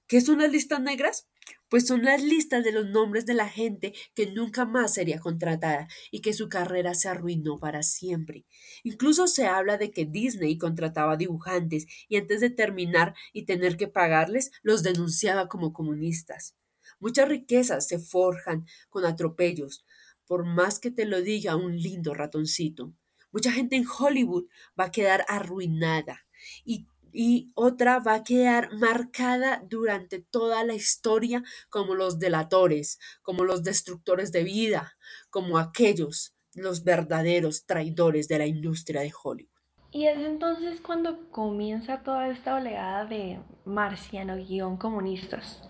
¿Qué 0.09 0.21
son 0.21 0.39
las 0.39 0.51
listas 0.51 0.81
negras? 0.81 1.29
Pues 1.69 1.87
son 1.87 2.05
las 2.05 2.23
listas 2.23 2.63
de 2.63 2.71
los 2.71 2.87
nombres 2.87 3.27
de 3.27 3.35
la 3.35 3.49
gente 3.49 3.93
que 4.15 4.31
nunca 4.31 4.65
más 4.65 4.95
sería 4.95 5.19
contratada 5.19 5.89
y 6.13 6.21
que 6.21 6.33
su 6.33 6.49
carrera 6.49 6.95
se 6.95 7.09
arruinó 7.09 7.59
para 7.59 7.83
siempre. 7.83 8.47
Incluso 8.85 9.27
se 9.27 9.47
habla 9.47 9.77
de 9.77 9.91
que 9.91 10.05
Disney 10.05 10.59
contrataba 10.59 11.17
dibujantes 11.17 11.87
y 12.09 12.19
antes 12.19 12.41
de 12.41 12.51
terminar 12.51 13.15
y 13.33 13.47
tener 13.47 13.77
que 13.77 13.89
pagarles, 13.89 14.53
los 14.63 14.85
denunciaba 14.85 15.49
como 15.49 15.73
comunistas. 15.73 16.55
Muchas 17.01 17.29
riquezas 17.29 17.89
se 17.89 17.99
forjan 17.99 18.65
con 18.89 19.05
atropellos, 19.05 19.85
por 20.27 20.45
más 20.45 20.79
que 20.79 20.91
te 20.91 21.05
lo 21.05 21.21
diga 21.21 21.57
un 21.57 21.77
lindo 21.77 22.15
ratoncito. 22.15 22.93
Mucha 23.33 23.51
gente 23.51 23.77
en 23.77 23.87
Hollywood 23.87 24.47
va 24.79 24.85
a 24.85 24.91
quedar 24.93 25.25
arruinada 25.29 26.27
y 26.65 26.87
y 27.17 27.51
otra 27.55 27.99
va 27.99 28.17
a 28.17 28.25
quedar 28.25 28.75
marcada 28.75 29.65
durante 29.67 30.21
toda 30.21 30.65
la 30.65 30.75
historia 30.75 31.43
como 31.71 31.95
los 31.95 32.19
delatores, 32.19 32.99
como 33.23 33.45
los 33.45 33.63
destructores 33.63 34.33
de 34.33 34.45
vida, 34.45 34.93
como 35.31 35.57
aquellos, 35.57 36.35
los 36.55 36.85
verdaderos 36.85 37.65
traidores 37.65 38.29
de 38.29 38.39
la 38.39 38.47
industria 38.47 39.01
de 39.01 39.13
Hollywood. 39.23 39.51
Y 39.93 40.07
es 40.09 40.19
entonces 40.19 40.83
cuando 40.83 41.31
comienza 41.31 42.03
toda 42.03 42.29
esta 42.29 42.57
oleada 42.57 43.07
de 43.07 43.39
marciano-comunistas. 43.65 45.63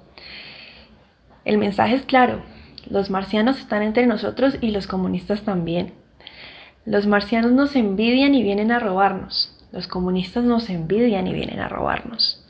El 1.44 1.58
mensaje 1.58 1.94
es 1.94 2.02
claro, 2.02 2.42
los 2.90 3.08
marcianos 3.08 3.60
están 3.60 3.82
entre 3.82 4.06
nosotros 4.06 4.56
y 4.60 4.72
los 4.72 4.88
comunistas 4.88 5.42
también. 5.42 5.94
Los 6.84 7.06
marcianos 7.06 7.52
nos 7.52 7.76
envidian 7.76 8.34
y 8.34 8.42
vienen 8.42 8.72
a 8.72 8.80
robarnos. 8.80 9.55
Los 9.72 9.88
comunistas 9.88 10.44
nos 10.44 10.70
envidian 10.70 11.26
y 11.26 11.34
vienen 11.34 11.60
a 11.60 11.68
robarnos. 11.68 12.44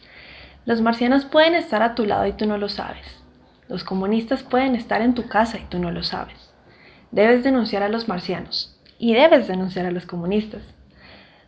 Los 0.65 0.81
marcianos 0.81 1.25
pueden 1.25 1.55
estar 1.55 1.83
a 1.83 1.95
tu 1.95 2.05
lado 2.05 2.27
y 2.27 2.33
tú 2.33 2.47
no 2.47 2.59
lo 2.59 2.69
sabes. 2.69 3.07
Los 3.69 3.85
comunistas 3.85 4.43
pueden 4.43 4.75
estar 4.75 5.03
en 5.03 5.15
tu 5.15 5.29
casa 5.29 5.59
y 5.59 5.65
tú 5.65 5.79
no 5.79 5.91
lo 5.91 6.03
sabes. 6.03 6.53
Debes 7.11 7.45
denunciar 7.45 7.83
a 7.83 7.89
los 7.89 8.09
marcianos 8.09 8.79
y 8.99 9.15
debes 9.15 9.49
denunciar 9.49 9.87
a 9.87 9.91
los 9.91 10.07
comunistas. 10.07 10.63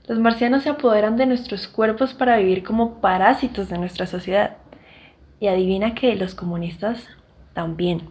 Los 0.07 0.19
marcianos 0.19 0.63
se 0.63 0.71
apoderan 0.71 1.17
de 1.17 1.27
nuestros 1.27 1.69
cuerpos 1.69 2.15
para 2.15 2.39
vivir 2.39 2.63
como 2.65 3.01
parásitos 3.01 3.69
de 3.69 3.79
nuestra 3.79 4.07
sociedad. 4.07 4.57
Y 5.41 5.49
adivina 5.49 5.95
que 5.95 6.17
los 6.17 6.35
comunistas 6.35 7.05
también. 7.55 8.09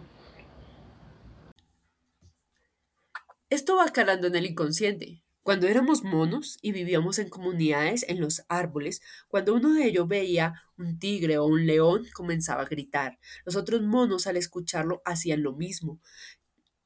Esto 3.50 3.76
va 3.76 3.88
calando 3.88 4.28
en 4.28 4.36
el 4.36 4.46
inconsciente. 4.46 5.22
Cuando 5.42 5.66
éramos 5.66 6.04
monos 6.04 6.58
y 6.60 6.72
vivíamos 6.72 7.18
en 7.18 7.30
comunidades 7.30 8.04
en 8.08 8.20
los 8.20 8.42
árboles, 8.48 9.00
cuando 9.28 9.54
uno 9.54 9.72
de 9.72 9.86
ellos 9.86 10.06
veía 10.06 10.54
un 10.76 10.98
tigre 10.98 11.38
o 11.38 11.46
un 11.46 11.66
león, 11.66 12.06
comenzaba 12.12 12.62
a 12.62 12.68
gritar. 12.68 13.18
Los 13.44 13.56
otros 13.56 13.82
monos 13.82 14.26
al 14.26 14.36
escucharlo 14.36 15.00
hacían 15.04 15.42
lo 15.42 15.54
mismo. 15.54 16.00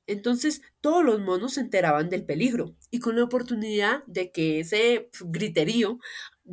Entonces 0.07 0.63
todos 0.81 1.05
los 1.05 1.21
monos 1.21 1.55
se 1.55 1.61
enteraban 1.61 2.09
del 2.09 2.25
peligro 2.25 2.77
y 2.91 2.99
con 3.01 3.17
la 3.17 3.25
oportunidad 3.25 4.05
de 4.07 4.31
que 4.31 4.61
ese 4.61 5.09
griterío 5.21 5.99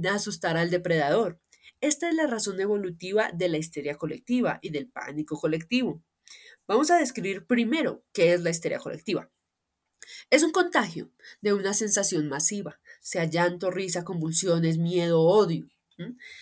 asustara 0.09 0.61
al 0.61 0.69
depredador. 0.69 1.39
Esta 1.81 2.09
es 2.09 2.15
la 2.15 2.27
razón 2.27 2.59
evolutiva 2.59 3.31
de 3.33 3.49
la 3.49 3.57
histeria 3.57 3.95
colectiva 3.95 4.59
y 4.61 4.69
del 4.69 4.89
pánico 4.89 5.39
colectivo. 5.39 6.03
Vamos 6.67 6.91
a 6.91 6.97
describir 6.97 7.45
primero 7.45 8.03
qué 8.13 8.33
es 8.33 8.41
la 8.41 8.49
histeria 8.49 8.79
colectiva. 8.79 9.29
Es 10.29 10.43
un 10.43 10.51
contagio 10.51 11.11
de 11.41 11.53
una 11.53 11.73
sensación 11.73 12.27
masiva, 12.27 12.79
sea 13.01 13.25
llanto, 13.25 13.71
risa, 13.71 14.03
convulsiones, 14.03 14.77
miedo, 14.77 15.21
odio. 15.21 15.67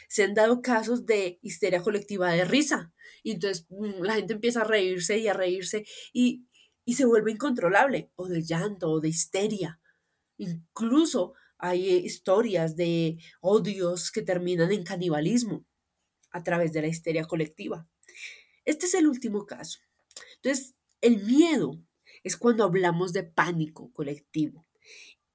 Se 0.08 0.24
han 0.24 0.34
dado 0.36 0.62
casos 0.62 1.06
de 1.06 1.40
histeria 1.42 1.82
colectiva 1.82 2.32
de 2.32 2.46
risa. 2.46 2.94
Y 3.24 3.32
entonces 3.32 3.66
mm, 3.70 4.04
la 4.04 4.16
gente 4.16 4.34
empieza 4.34 4.62
a 4.62 4.66
reírse 4.66 5.18
y 5.18 5.28
a 5.28 5.34
reírse 5.34 5.86
y, 6.14 6.46
y 6.86 6.94
se 6.94 7.06
vuelve 7.06 7.32
incontrolable, 7.32 8.12
o 8.16 8.28
de 8.28 8.44
llanto, 8.44 8.92
o 8.92 9.00
de 9.00 9.10
histeria. 9.10 9.80
Incluso 10.38 11.34
hay 11.58 11.88
historias 11.90 12.76
de 12.76 13.18
odios 13.42 14.12
que 14.12 14.22
terminan 14.22 14.72
en 14.72 14.84
canibalismo 14.84 15.66
a 16.32 16.44
través 16.44 16.72
de 16.74 16.82
la 16.82 16.88
histeria 16.88 17.26
colectiva. 17.26 17.88
Este 18.64 18.86
es 18.86 18.94
el 18.94 19.08
último 19.08 19.46
caso. 19.46 19.80
Entonces, 20.36 20.76
el 21.02 21.24
miedo 21.24 21.80
es 22.28 22.38
cuando 22.38 22.66
hablamos 22.66 23.14
de 23.14 23.24
pánico 23.24 23.92
colectivo, 23.94 24.66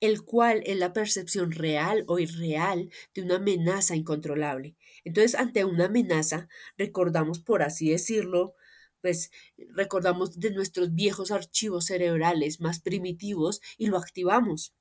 el 0.01 0.25
cual 0.25 0.63
es 0.67 0.77
la 0.77 0.93
percepción 0.93 1.53
real 1.53 2.05
o 2.07 2.19
irreal 2.19 2.91
de 3.15 3.23
una 3.23 3.37
amenaza 3.37 3.97
incontrolable. 3.97 4.77
Entonces, 5.05 5.35
ante 5.35 5.65
una 5.65 5.87
amenaza, 5.87 6.49
recordamos, 6.77 7.41
por 7.41 7.63
así 7.63 7.91
decirlo, 7.91 8.55
pues 9.01 9.31
recordamos 9.75 10.39
de 10.39 10.51
nuestros 10.51 10.95
viejos 10.95 11.31
archivos 11.31 11.87
cerebrales 11.87 12.61
más 12.61 12.81
primitivos 12.81 13.61
y 13.79 13.87
lo 13.87 13.97
activamos. 13.99 14.75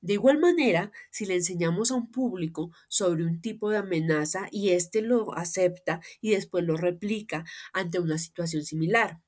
De 0.00 0.14
igual 0.14 0.38
manera, 0.38 0.90
si 1.10 1.26
le 1.26 1.34
enseñamos 1.34 1.92
a 1.92 1.94
un 1.94 2.10
público 2.10 2.72
sobre 2.88 3.24
un 3.24 3.40
tipo 3.40 3.70
de 3.70 3.76
amenaza 3.76 4.48
y 4.50 4.70
éste 4.70 5.00
lo 5.00 5.36
acepta 5.36 6.00
y 6.20 6.30
después 6.30 6.64
lo 6.64 6.76
replica 6.76 7.44
ante 7.72 8.00
una 8.00 8.18
situación 8.18 8.64
similar, 8.64 9.20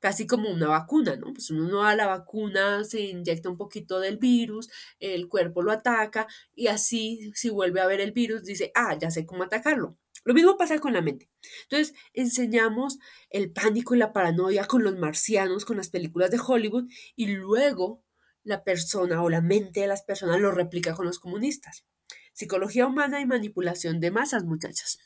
casi 0.00 0.26
como 0.26 0.50
una 0.50 0.68
vacuna, 0.68 1.16
¿no? 1.16 1.32
Pues 1.32 1.50
uno 1.50 1.68
no 1.68 1.82
da 1.82 1.94
la 1.94 2.06
vacuna, 2.06 2.84
se 2.84 3.00
inyecta 3.00 3.48
un 3.48 3.56
poquito 3.56 4.00
del 4.00 4.18
virus, 4.18 4.68
el 5.00 5.28
cuerpo 5.28 5.62
lo 5.62 5.72
ataca 5.72 6.26
y 6.54 6.68
así 6.68 7.32
si 7.34 7.50
vuelve 7.50 7.80
a 7.80 7.86
ver 7.86 8.00
el 8.00 8.12
virus 8.12 8.44
dice, 8.44 8.70
ah, 8.74 8.96
ya 8.98 9.10
sé 9.10 9.26
cómo 9.26 9.44
atacarlo. 9.44 9.96
Lo 10.24 10.34
mismo 10.34 10.56
pasa 10.56 10.78
con 10.78 10.92
la 10.92 11.00
mente. 11.00 11.30
Entonces, 11.62 11.94
enseñamos 12.12 12.98
el 13.30 13.50
pánico 13.50 13.94
y 13.94 13.98
la 13.98 14.12
paranoia 14.12 14.66
con 14.66 14.82
los 14.82 14.96
marcianos, 14.98 15.64
con 15.64 15.76
las 15.76 15.88
películas 15.88 16.30
de 16.30 16.40
Hollywood, 16.44 16.84
y 17.16 17.28
luego 17.28 18.02
la 18.42 18.64
persona 18.64 19.22
o 19.22 19.30
la 19.30 19.40
mente 19.40 19.80
de 19.80 19.86
las 19.86 20.02
personas 20.02 20.40
lo 20.40 20.50
replica 20.50 20.94
con 20.94 21.06
los 21.06 21.18
comunistas. 21.18 21.84
Psicología 22.32 22.86
humana 22.86 23.20
y 23.20 23.26
manipulación 23.26 24.00
de 24.00 24.10
masas, 24.10 24.44
muchachas. 24.44 24.98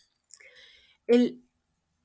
El 1.07 1.43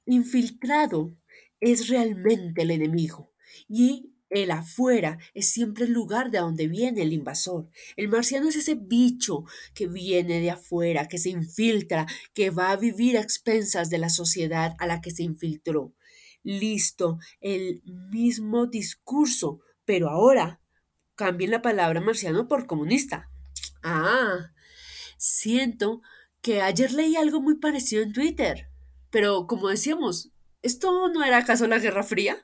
infiltrado 0.06 1.15
es 1.60 1.88
realmente 1.88 2.62
el 2.64 2.72
enemigo 2.72 3.32
y 3.68 4.12
el 4.30 4.52
afuera 4.52 5.18
es 5.34 5.52
siempre 5.52 5.86
el 5.86 5.94
lugar 5.94 6.32
de 6.32 6.40
donde 6.40 6.68
viene 6.68 7.02
el 7.02 7.14
invasor. 7.14 7.70
El 7.96 8.10
marciano 8.10 8.50
es 8.50 8.58
ese 8.58 8.76
bicho 8.76 9.46
que 9.74 9.88
viene 9.88 10.42
de 10.42 10.52
afuera, 10.52 11.08
que 11.08 11.18
se 11.18 11.30
infiltra, 11.30 12.08
que 12.34 12.50
va 12.50 12.72
a 12.72 12.76
vivir 12.76 13.18
a 13.18 13.22
expensas 13.22 13.90
de 13.90 13.98
la 13.98 14.10
sociedad 14.10 14.76
a 14.80 14.88
la 14.88 15.02
que 15.02 15.12
se 15.12 15.24
infiltró. 15.24 15.94
Listo, 16.44 17.20
el 17.40 17.82
mismo 17.86 18.68
discurso, 18.68 19.62
pero 19.86 20.10
ahora 20.10 20.60
cambien 21.16 21.52
la 21.52 21.62
palabra 21.62 22.02
marciano 22.02 22.48
por 22.48 22.68
comunista. 22.68 23.30
Ah, 23.82 24.52
siento 25.18 26.02
que 26.42 26.62
ayer 26.62 26.92
leí 26.92 27.16
algo 27.16 27.42
muy 27.42 27.56
parecido 27.56 28.04
en 28.04 28.14
Twitter, 28.14 28.70
pero 29.10 29.48
como 29.48 29.70
decíamos, 29.70 30.32
¿Esto 30.62 31.10
no 31.10 31.24
era 31.24 31.38
acaso 31.38 31.68
la 31.68 31.80
Guerra 31.80 32.04
Fría? 32.04 32.38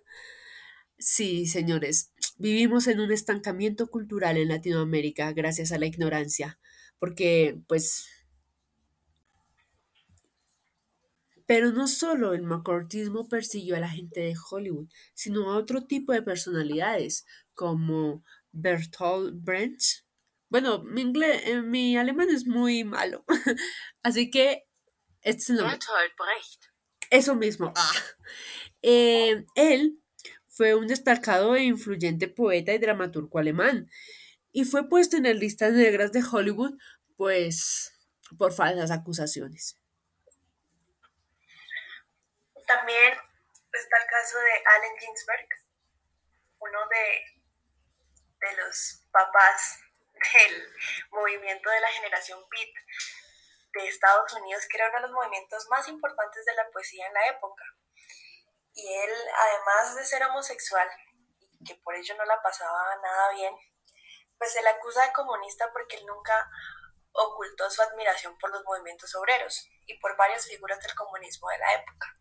Sí, 0.97 1.47
señores, 1.47 2.13
vivimos 2.37 2.87
en 2.87 2.99
un 3.01 3.11
estancamiento 3.11 3.87
cultural 3.87 4.37
en 4.37 4.49
Latinoamérica 4.49 5.33
gracias 5.33 5.71
a 5.71 5.77
la 5.77 5.85
ignorancia, 5.85 6.59
porque, 6.97 7.59
pues... 7.67 8.07
Pero 11.45 11.71
no 11.73 11.87
solo 11.87 12.33
el 12.33 12.43
macortismo 12.43 13.27
persiguió 13.27 13.75
a 13.75 13.81
la 13.81 13.89
gente 13.89 14.21
de 14.21 14.35
Hollywood, 14.49 14.87
sino 15.13 15.51
a 15.51 15.57
otro 15.57 15.85
tipo 15.85 16.13
de 16.13 16.21
personalidades, 16.21 17.25
como 17.53 18.23
Bertolt 18.53 19.43
Brecht. 19.43 20.05
Bueno, 20.47 20.83
mi, 20.83 21.01
inglés, 21.01 21.41
eh, 21.45 21.61
mi 21.61 21.97
alemán 21.97 22.29
es 22.29 22.45
muy 22.45 22.85
malo, 22.85 23.25
así 24.03 24.31
que 24.31 24.63
este 25.21 25.53
nombre. 25.53 25.71
Bertolt 25.71 26.13
Brecht. 26.17 26.72
Eso 27.13 27.35
mismo. 27.35 27.71
Ah. 27.75 27.91
Eh, 28.81 29.45
él 29.55 29.99
fue 30.47 30.73
un 30.73 30.87
destacado 30.87 31.55
e 31.55 31.61
influyente 31.61 32.27
poeta 32.27 32.73
y 32.73 32.79
dramaturgo 32.79 33.37
alemán 33.37 33.87
y 34.51 34.65
fue 34.65 34.89
puesto 34.89 35.17
en 35.17 35.23
las 35.23 35.35
listas 35.35 35.73
negras 35.73 36.11
de 36.11 36.23
Hollywood, 36.23 36.73
pues 37.15 37.93
por 38.37 38.51
falsas 38.51 38.89
acusaciones. 38.89 39.79
También 42.65 43.13
está 43.71 43.97
el 44.01 44.09
caso 44.09 44.37
de 44.39 44.51
Allen 44.75 44.97
Ginsberg, 44.99 45.47
uno 46.59 46.79
de, 46.89 48.47
de 48.47 48.57
los 48.57 49.05
papás 49.11 49.79
del 50.13 50.63
movimiento 51.11 51.69
de 51.69 51.79
la 51.79 51.87
generación 51.89 52.39
Beat 52.49 52.73
de 53.73 53.87
Estados 53.87 54.31
Unidos, 54.33 54.65
que 54.69 54.77
era 54.77 54.89
uno 54.89 54.97
de 54.97 55.07
los 55.07 55.11
movimientos 55.11 55.67
más 55.69 55.87
importantes 55.87 56.45
de 56.45 56.55
la 56.55 56.69
poesía 56.71 57.07
en 57.07 57.13
la 57.13 57.27
época. 57.27 57.63
Y 58.73 58.87
él, 58.87 59.11
además 59.37 59.95
de 59.95 60.05
ser 60.05 60.23
homosexual, 60.23 60.87
y 61.59 61.63
que 61.63 61.75
por 61.75 61.95
ello 61.95 62.15
no 62.17 62.25
la 62.25 62.41
pasaba 62.41 62.95
nada 63.01 63.33
bien, 63.33 63.53
pues 64.37 64.51
se 64.53 64.61
le 64.61 64.69
acusa 64.69 65.05
de 65.05 65.13
comunista 65.13 65.71
porque 65.71 65.97
él 65.97 66.05
nunca 66.05 66.49
ocultó 67.13 67.69
su 67.69 67.81
admiración 67.81 68.37
por 68.37 68.51
los 68.51 68.63
movimientos 68.63 69.13
obreros 69.15 69.69
y 69.85 69.97
por 69.99 70.17
varias 70.17 70.47
figuras 70.47 70.79
del 70.81 70.95
comunismo 70.95 71.47
de 71.49 71.57
la 71.59 71.73
época. 71.75 72.17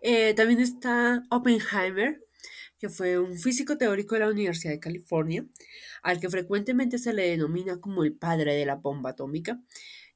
Eh, 0.00 0.34
también 0.34 0.60
está 0.60 1.22
Oppenheimer, 1.30 2.20
que 2.78 2.88
fue 2.88 3.18
un 3.18 3.38
físico 3.38 3.78
teórico 3.78 4.14
de 4.14 4.20
la 4.20 4.28
Universidad 4.28 4.74
de 4.74 4.80
California, 4.80 5.44
al 6.04 6.20
que 6.20 6.30
frecuentemente 6.30 6.98
se 6.98 7.12
le 7.12 7.28
denomina 7.28 7.80
como 7.80 8.04
el 8.04 8.14
padre 8.14 8.54
de 8.54 8.66
la 8.66 8.76
bomba 8.76 9.10
atómica, 9.10 9.60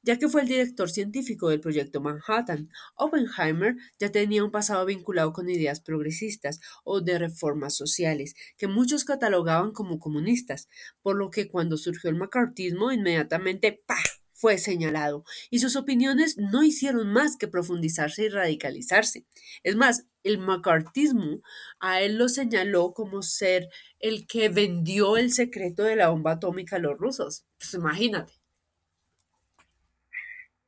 ya 0.01 0.17
que 0.17 0.29
fue 0.29 0.41
el 0.41 0.47
director 0.47 0.89
científico 0.89 1.49
del 1.49 1.59
proyecto 1.59 1.99
Manhattan. 1.99 2.69
Oppenheimer 2.95 3.75
ya 3.99 4.11
tenía 4.11 4.43
un 4.43 4.51
pasado 4.51 4.85
vinculado 4.85 5.33
con 5.33 5.49
ideas 5.49 5.81
progresistas 5.81 6.61
o 6.83 7.01
de 7.01 7.19
reformas 7.19 7.75
sociales, 7.75 8.35
que 8.57 8.67
muchos 8.67 9.03
catalogaban 9.03 9.71
como 9.71 9.99
comunistas, 9.99 10.69
por 11.01 11.17
lo 11.17 11.29
que 11.29 11.49
cuando 11.49 11.75
surgió 11.75 12.09
el 12.09 12.15
macartismo, 12.15 12.91
inmediatamente 12.91 13.83
¡pah! 13.85 13.95
Fue 14.39 14.57
señalado, 14.57 15.25
y 15.49 15.59
sus 15.59 15.75
opiniones 15.75 16.37
no 16.37 16.63
hicieron 16.63 17.11
más 17.11 17.35
que 17.37 17.49
profundizarse 17.49 18.23
y 18.23 18.29
radicalizarse. 18.29 19.25
Es 19.63 19.75
más, 19.75 20.05
el 20.23 20.37
macartismo 20.37 21.41
a 21.79 21.99
él 22.01 22.17
lo 22.17 22.29
señaló 22.29 22.93
como 22.93 23.21
ser 23.21 23.67
el 23.99 24.27
que 24.27 24.47
vendió 24.47 25.17
el 25.17 25.33
secreto 25.33 25.83
de 25.83 25.97
la 25.97 26.07
bomba 26.07 26.33
atómica 26.33 26.77
a 26.77 26.79
los 26.79 26.97
rusos. 26.97 27.45
Pues 27.57 27.73
imagínate. 27.73 28.31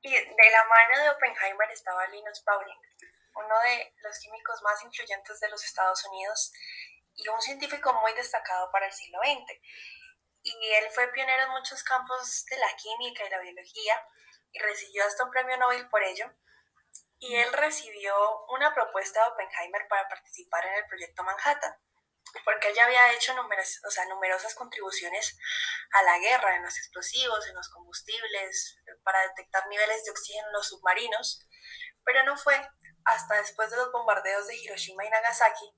Y 0.01 0.11
de 0.11 0.17
la 0.51 0.65
mano 0.67 1.03
de 1.03 1.09
Oppenheimer 1.11 1.69
estaba 1.71 2.07
Linus 2.07 2.41
Pauling, 2.41 2.81
uno 3.35 3.55
de 3.63 3.93
los 4.03 4.19
químicos 4.19 4.61
más 4.63 4.83
influyentes 4.83 5.39
de 5.39 5.49
los 5.49 5.63
Estados 5.63 6.03
Unidos 6.11 6.51
y 7.15 7.27
un 7.29 7.41
científico 7.41 7.93
muy 8.01 8.11
destacado 8.13 8.69
para 8.71 8.87
el 8.87 8.91
siglo 8.91 9.19
XX 9.23 9.61
y 10.43 10.73
él 10.73 10.89
fue 10.91 11.11
pionero 11.11 11.43
en 11.43 11.51
muchos 11.51 11.83
campos 11.83 12.45
de 12.49 12.57
la 12.57 12.75
química 12.75 13.25
y 13.25 13.29
la 13.29 13.39
biología 13.39 14.07
y 14.51 14.59
recibió 14.59 15.05
hasta 15.05 15.23
un 15.23 15.31
premio 15.31 15.57
Nobel 15.57 15.87
por 15.89 16.03
ello. 16.03 16.25
Y 17.19 17.35
él 17.35 17.53
recibió 17.53 18.15
una 18.47 18.73
propuesta 18.73 19.23
de 19.23 19.31
Oppenheimer 19.31 19.87
para 19.87 20.07
participar 20.09 20.65
en 20.65 20.73
el 20.73 20.87
proyecto 20.87 21.23
Manhattan, 21.23 21.75
porque 22.43 22.69
él 22.69 22.75
ya 22.75 22.85
había 22.85 23.13
hecho 23.13 23.35
numerosas, 23.35 23.79
o 23.85 23.91
sea, 23.91 24.05
numerosas 24.05 24.55
contribuciones 24.55 25.37
a 25.91 26.01
la 26.01 26.17
guerra 26.17 26.55
en 26.55 26.63
los 26.63 26.75
explosivos, 26.77 27.47
en 27.47 27.53
los 27.53 27.69
combustibles, 27.69 28.75
para 29.03 29.21
detectar 29.27 29.67
niveles 29.67 30.03
de 30.03 30.11
oxígeno 30.11 30.47
en 30.47 30.53
los 30.53 30.67
submarinos, 30.67 31.47
pero 32.03 32.23
no 32.23 32.35
fue 32.37 32.59
hasta 33.05 33.35
después 33.35 33.69
de 33.69 33.77
los 33.77 33.91
bombardeos 33.91 34.47
de 34.47 34.55
Hiroshima 34.55 35.05
y 35.05 35.09
Nagasaki 35.11 35.75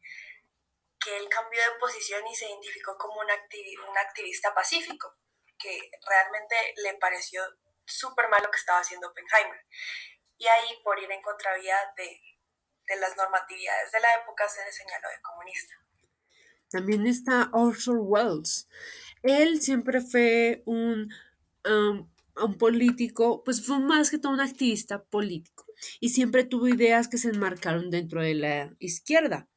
que 1.04 1.18
él 1.18 1.28
cambió 1.30 1.60
de 1.62 1.80
posición 1.80 2.26
y 2.28 2.36
se 2.36 2.48
identificó 2.48 2.98
como 2.98 3.20
un, 3.20 3.28
un 3.28 3.98
activista 3.98 4.54
pacífico, 4.54 5.16
que 5.58 5.92
realmente 6.08 6.56
le 6.84 6.96
pareció 6.96 7.42
súper 7.86 8.30
mal 8.30 8.42
lo 8.44 8.52
que 8.52 8.58
estaba 8.58 8.80
haciendo 8.80 9.10
Oppenheimer. 9.10 9.60
Y 10.38 10.46
ahí, 10.48 10.82
por 10.84 11.00
ir 11.00 11.12
en 11.12 11.22
contravía 11.22 11.76
de, 11.98 12.20
las 13.00 13.16
normatividades 13.18 13.92
de 13.92 14.00
la 14.00 14.16
época, 14.22 14.48
se 14.48 14.64
le 14.64 14.72
señaló 14.72 15.08
de 15.10 15.22
comunista. 15.22 15.74
También 16.70 17.08
está 17.08 17.50
Orson 17.54 18.00
Welles. 18.02 18.68
Él 19.22 19.62
siempre 19.62 20.02
fue 20.02 20.64
um, 20.66 21.08
un 21.66 22.58
político, 22.58 23.44
pues 23.44 23.66
fue 23.66 23.80
más 23.80 24.10
que 24.10 24.18
todo 24.18 24.34
un 24.34 24.42
activista 24.42 25.04
político 25.04 25.66
y 26.00 26.10
siempre 26.10 26.44
tuvo 26.44 26.68
ideas 26.68 27.08
que 27.08 27.18
se 27.18 27.30
enmarcaron 27.30 27.90
dentro 27.90 28.22
de 28.22 28.34
la 28.34 28.76
izquierda. 28.80 29.48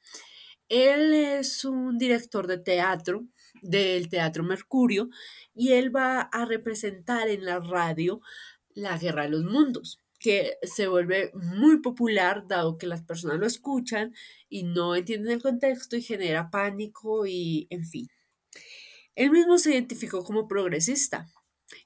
Él 0.69 1.15
es 1.15 1.65
un 1.65 1.97
director 1.99 2.47
de 2.47 2.59
teatro 2.59 3.25
del 3.63 4.09
Teatro 4.09 4.43
Mercurio 4.43 5.11
y 5.55 5.73
él 5.73 5.95
va 5.95 6.21
a 6.21 6.45
representar 6.45 7.29
en 7.29 7.45
la 7.45 7.61
radio 7.61 8.21
la 8.75 8.99
Guerra 8.99 9.23
de 9.23 9.31
los 9.31 9.45
Mundos, 9.45 10.01
que 10.19 10.59
se 10.63 10.89
vuelve 10.89 11.31
muy 11.35 11.81
popular 11.81 12.47
dado 12.49 12.79
que 12.79 12.87
las 12.87 13.03
personas 13.03 13.39
lo 13.39 13.47
escuchan 13.47 14.15
y 14.49 14.65
no 14.65 14.97
entienden 14.97 15.33
el 15.33 15.43
contexto 15.43 15.97
y 15.97 16.03
genera 16.03 16.51
pánico 16.51 17.27
y 17.27 17.67
en 17.71 17.87
fin. 17.87 18.09
Él 19.15 19.31
mismo 19.31 19.59
se 19.59 19.73
identificó 19.73 20.25
como 20.25 20.47
progresista. 20.49 21.31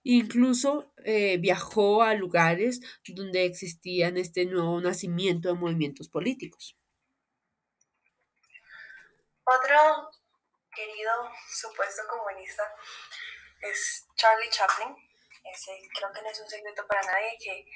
Incluso 0.02 0.92
eh, 1.04 1.38
viajó 1.38 2.02
a 2.02 2.14
lugares 2.14 2.80
donde 3.08 3.44
existían 3.44 4.16
este 4.16 4.44
nuevo 4.46 4.80
nacimiento 4.80 5.48
de 5.48 5.54
movimientos 5.54 6.08
políticos. 6.08 6.79
Otro 9.52 10.08
querido 10.72 11.12
supuesto 11.48 12.02
comunista 12.08 12.72
es 13.60 14.06
Charlie 14.14 14.48
Chaplin. 14.48 14.94
Ese 15.42 15.72
creo 15.92 16.12
que 16.12 16.22
no 16.22 16.30
es 16.30 16.38
un 16.38 16.48
secreto 16.48 16.86
para 16.86 17.02
nadie 17.02 17.36
que 17.36 17.66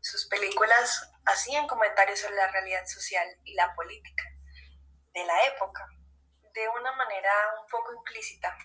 sus 0.00 0.28
películas 0.28 1.10
hacían 1.24 1.66
comentarios 1.66 2.20
sobre 2.20 2.36
la 2.36 2.52
realidad 2.52 2.86
social 2.86 3.26
y 3.42 3.54
la 3.54 3.74
política 3.74 4.22
de 5.12 5.24
la 5.24 5.44
época, 5.46 5.84
de 6.52 6.68
una 6.68 6.92
manera 6.92 7.32
un 7.60 7.66
poco 7.66 7.92
implícita, 7.94 8.56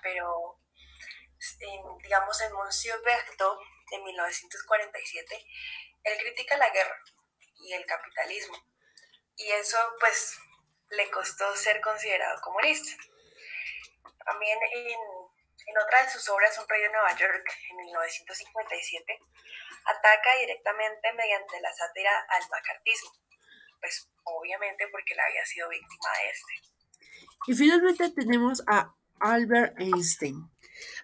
pero 0.00 0.58
digamos 2.02 2.40
en 2.40 2.52
Monsieur 2.54 2.98
Berthaud 3.04 3.58
de 3.90 3.98
1947, 3.98 5.46
él 6.04 6.18
critica 6.18 6.56
la 6.56 6.70
guerra 6.70 6.98
y 7.58 7.74
el 7.74 7.84
capitalismo. 7.84 8.56
Y 9.36 9.50
eso 9.50 9.76
pues 10.00 10.38
le 10.90 11.10
costó 11.10 11.54
ser 11.56 11.80
considerado 11.80 12.40
comunista. 12.40 12.96
También 14.24 14.58
en, 14.72 15.78
otra 15.84 16.02
de 16.02 16.10
sus 16.10 16.28
obras, 16.28 16.58
Un 16.58 16.68
rey 16.68 16.82
de 16.82 16.90
Nueva 16.90 17.14
York, 17.16 17.44
en 17.70 17.76
1957, 17.76 19.18
ataca 19.84 20.36
directamente 20.40 21.12
mediante 21.12 21.60
la 21.60 21.72
sátira 21.72 22.26
al 22.28 22.42
macartismo, 22.50 23.10
pues 23.80 24.10
obviamente 24.24 24.88
porque 24.88 25.12
él 25.12 25.20
había 25.20 25.44
sido 25.44 25.68
víctima 25.68 26.08
de 26.22 26.30
este. 26.30 26.76
Y 27.46 27.54
finalmente 27.54 28.10
tenemos 28.10 28.62
a 28.66 28.92
Albert 29.20 29.78
Einstein. 29.78 30.50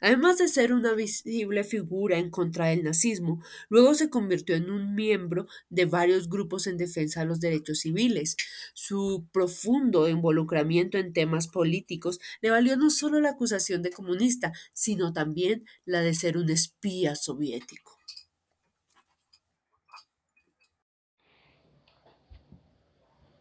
Además 0.00 0.38
de 0.38 0.48
ser 0.48 0.72
una 0.72 0.92
visible 0.94 1.64
figura 1.64 2.18
en 2.18 2.30
contra 2.30 2.66
del 2.66 2.82
nazismo, 2.82 3.42
luego 3.68 3.94
se 3.94 4.10
convirtió 4.10 4.54
en 4.56 4.70
un 4.70 4.94
miembro 4.94 5.46
de 5.70 5.86
varios 5.86 6.28
grupos 6.28 6.66
en 6.66 6.76
defensa 6.76 7.20
de 7.20 7.26
los 7.26 7.40
derechos 7.40 7.80
civiles. 7.80 8.36
Su 8.74 9.26
profundo 9.32 10.08
involucramiento 10.08 10.98
en 10.98 11.12
temas 11.12 11.48
políticos 11.48 12.20
le 12.40 12.50
valió 12.50 12.76
no 12.76 12.90
solo 12.90 13.20
la 13.20 13.30
acusación 13.30 13.82
de 13.82 13.90
comunista, 13.90 14.52
sino 14.74 15.12
también 15.12 15.64
la 15.84 16.00
de 16.00 16.14
ser 16.14 16.36
un 16.36 16.50
espía 16.50 17.14
soviético. 17.14 17.98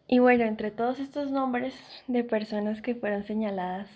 Y 0.08 0.20
bueno, 0.20 0.44
entre 0.44 0.70
todos 0.72 1.00
estos 1.00 1.32
nombres 1.32 1.74
de 2.08 2.24
personas 2.24 2.82
que 2.82 2.94
fueron 2.94 3.24
señaladas 3.24 3.89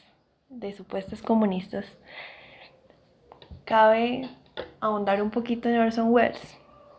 de 0.59 0.73
supuestos 0.73 1.21
comunistas, 1.21 1.85
cabe 3.65 4.29
ahondar 4.79 5.21
un 5.21 5.31
poquito 5.31 5.69
en 5.69 5.79
Orson 5.79 6.11
Welles, 6.11 6.57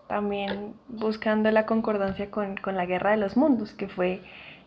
también 0.09 0.75
buscando 0.89 1.51
la 1.51 1.67
concordancia 1.67 2.31
con, 2.31 2.57
con, 2.57 2.77
la 2.77 2.87
Guerra 2.87 3.13
de 3.13 3.17
los 3.17 3.37
Mundos, 3.37 3.73
que 3.73 3.89
fue 3.89 4.23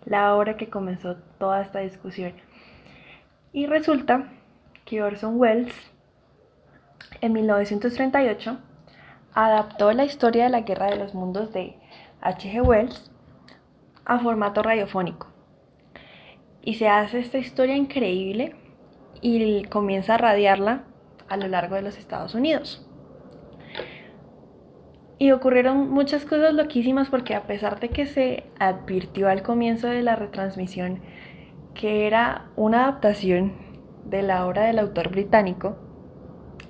la 0.06 0.36
obra 0.36 0.58
que 0.58 0.69
comenzó 0.69 1.17
toda 1.38 1.62
esta 1.62 1.80
discusión. 1.80 2.34
Y 3.54 3.67
resulta 3.67 4.30
que 4.86 5.02
Orson 5.02 5.39
Welles, 5.39 5.73
en 7.21 7.34
1938, 7.34 8.58
adaptó 9.34 9.91
la 9.93 10.06
historia 10.06 10.45
de 10.45 10.49
la 10.49 10.62
Guerra 10.62 10.88
de 10.88 10.97
los 10.97 11.13
Mundos 11.13 11.54
de 11.54 11.78
H.G. 12.21 12.62
Wells 12.62 13.12
a 14.06 14.19
formato 14.19 14.63
radiofónico. 14.63 15.28
Y 16.62 16.75
se 16.75 16.89
hace 16.89 17.19
esta 17.19 17.38
historia 17.38 17.75
increíble 17.75 18.56
y 19.22 19.63
comienza 19.65 20.15
a 20.15 20.17
radiarla 20.17 20.84
a 21.28 21.38
lo 21.38 21.48
largo 21.48 21.76
de 21.76 21.82
los 21.82 21.98
Estados 21.98 22.36
Unidos. 22.36 22.86
Y 25.17 25.32
ocurrieron 25.32 25.89
muchas 25.89 26.24
cosas 26.24 26.54
loquísimas 26.54 27.10
porque 27.10 27.36
a 27.36 27.43
pesar 27.43 27.80
de 27.80 27.89
que 27.89 28.06
se 28.06 28.45
advirtió 28.58 29.28
al 29.28 29.43
comienzo 29.43 29.88
de 29.88 30.02
la 30.02 30.15
retransmisión 30.15 31.02
que 31.74 32.08
era 32.08 32.50
una 32.56 32.84
adaptación 32.84 33.54
de 34.06 34.22
la 34.22 34.45
obra 34.45 34.63
del 34.63 34.80
autor 34.80 35.10
británico, 35.10 35.78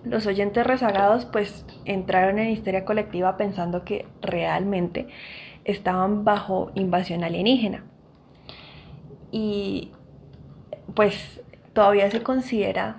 los 0.03 0.25
oyentes 0.25 0.65
rezagados 0.65 1.25
pues 1.25 1.65
entraron 1.85 2.39
en 2.39 2.49
histeria 2.49 2.85
colectiva 2.85 3.37
pensando 3.37 3.83
que 3.83 4.07
realmente 4.21 5.07
estaban 5.65 6.23
bajo 6.23 6.71
invasión 6.75 7.23
alienígena. 7.23 7.85
Y 9.31 9.91
pues 10.95 11.43
todavía 11.79 12.11
se 12.11 12.21
considera 12.21 12.97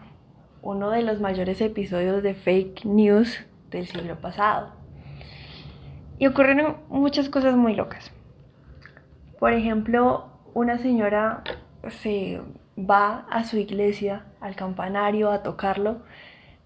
uno 0.62 0.88
de 0.88 1.02
los 1.02 1.20
mayores 1.20 1.60
episodios 1.60 2.22
de 2.22 2.32
fake 2.32 2.86
news 2.86 3.44
del 3.70 3.86
siglo 3.86 4.18
pasado. 4.22 4.70
Y 6.18 6.26
ocurrieron 6.26 6.78
muchas 6.88 7.28
cosas 7.28 7.56
muy 7.56 7.74
locas. 7.74 8.10
Por 9.38 9.52
ejemplo, 9.52 10.30
una 10.54 10.78
señora 10.78 11.44
se 11.90 12.40
va 12.78 13.26
a 13.28 13.44
su 13.44 13.58
iglesia, 13.58 14.24
al 14.40 14.56
campanario, 14.56 15.30
a 15.30 15.42
tocarlo, 15.42 15.98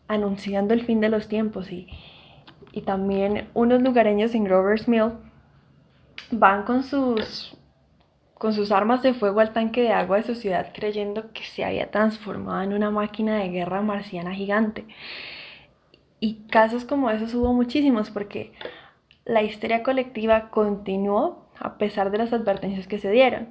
anunciando 0.06 0.72
el 0.72 0.86
fin 0.86 1.00
de 1.00 1.08
los 1.08 1.26
tiempos. 1.26 1.72
Y, 1.72 1.88
y 2.70 2.82
también 2.82 3.50
unos 3.54 3.82
lugareños 3.82 4.36
en 4.36 4.44
Grover's 4.44 4.86
Mill 4.86 5.14
van 6.30 6.62
con 6.62 6.84
sus 6.84 7.58
con 8.44 8.52
sus 8.52 8.72
armas 8.72 9.02
de 9.02 9.14
fuego 9.14 9.40
al 9.40 9.54
tanque 9.54 9.80
de 9.80 9.92
agua 9.94 10.18
de 10.18 10.22
su 10.22 10.34
ciudad 10.34 10.70
creyendo 10.74 11.32
que 11.32 11.44
se 11.44 11.64
había 11.64 11.90
transformado 11.90 12.60
en 12.60 12.74
una 12.74 12.90
máquina 12.90 13.38
de 13.38 13.48
guerra 13.48 13.80
marciana 13.80 14.34
gigante. 14.34 14.84
Y 16.20 16.46
casos 16.50 16.84
como 16.84 17.08
esos 17.08 17.32
hubo 17.32 17.54
muchísimos 17.54 18.10
porque 18.10 18.52
la 19.24 19.42
histeria 19.42 19.82
colectiva 19.82 20.50
continuó 20.50 21.48
a 21.58 21.78
pesar 21.78 22.10
de 22.10 22.18
las 22.18 22.34
advertencias 22.34 22.86
que 22.86 22.98
se 22.98 23.10
dieron. 23.10 23.48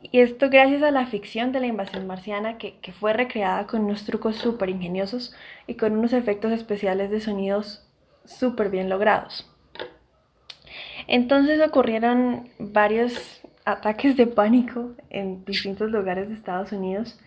Y 0.00 0.20
esto 0.20 0.48
gracias 0.48 0.82
a 0.82 0.90
la 0.90 1.04
ficción 1.04 1.52
de 1.52 1.60
la 1.60 1.66
invasión 1.66 2.06
marciana 2.06 2.56
que, 2.56 2.78
que 2.78 2.92
fue 2.92 3.12
recreada 3.12 3.66
con 3.66 3.84
unos 3.84 4.06
trucos 4.06 4.36
súper 4.36 4.70
ingeniosos 4.70 5.34
y 5.66 5.74
con 5.74 5.92
unos 5.92 6.14
efectos 6.14 6.52
especiales 6.52 7.10
de 7.10 7.20
sonidos 7.20 7.86
súper 8.24 8.70
bien 8.70 8.88
logrados. 8.88 9.46
Entonces 11.06 11.60
ocurrieron 11.60 12.48
varios 12.58 13.45
ataques 13.66 14.16
de 14.16 14.26
pánico 14.28 14.92
en 15.10 15.44
distintos 15.44 15.90
lugares 15.90 16.28
de 16.28 16.34
Estados 16.34 16.72
Unidos 16.72 17.18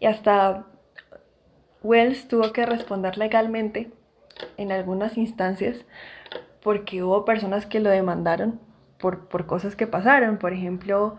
y 0.00 0.06
hasta 0.06 0.66
Wells 1.82 2.28
tuvo 2.28 2.52
que 2.52 2.66
responder 2.66 3.16
legalmente 3.16 3.90
en 4.56 4.72
algunas 4.72 5.16
instancias 5.16 5.84
porque 6.62 7.02
hubo 7.02 7.24
personas 7.24 7.64
que 7.64 7.80
lo 7.80 7.90
demandaron 7.90 8.60
por, 8.98 9.46
cosas 9.46 9.76
que 9.76 9.86
pasaron. 9.86 10.38
Por 10.38 10.52
ejemplo, 10.52 11.16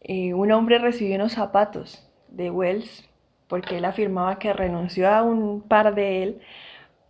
eh, 0.00 0.32
un 0.32 0.50
hombre 0.52 0.78
recibió 0.78 1.16
unos 1.16 1.32
zapatos 1.32 2.08
de 2.28 2.50
Wells 2.50 3.08
porque 3.46 3.76
él 3.76 3.84
afirmaba 3.84 4.38
que 4.38 4.54
renunció 4.54 5.08
a 5.10 5.22
un 5.22 5.60
par 5.60 5.94
de 5.94 6.22
él 6.22 6.40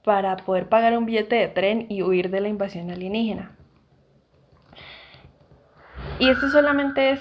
para 0.05 0.37
poder 0.37 0.69
pagar 0.69 0.99
un 0.99 1.07
billete 1.07 1.37
de 1.37 1.49
tren 1.49 1.87
y 1.89 2.03
huir 2.03 2.31
de 2.31 2.41
la 2.41 2.49
invasión 2.49 2.91
alienígena. 2.91 3.56
Y 6.19 6.31
esto 6.31 6.49
solamente 6.49 7.11
es 7.11 7.21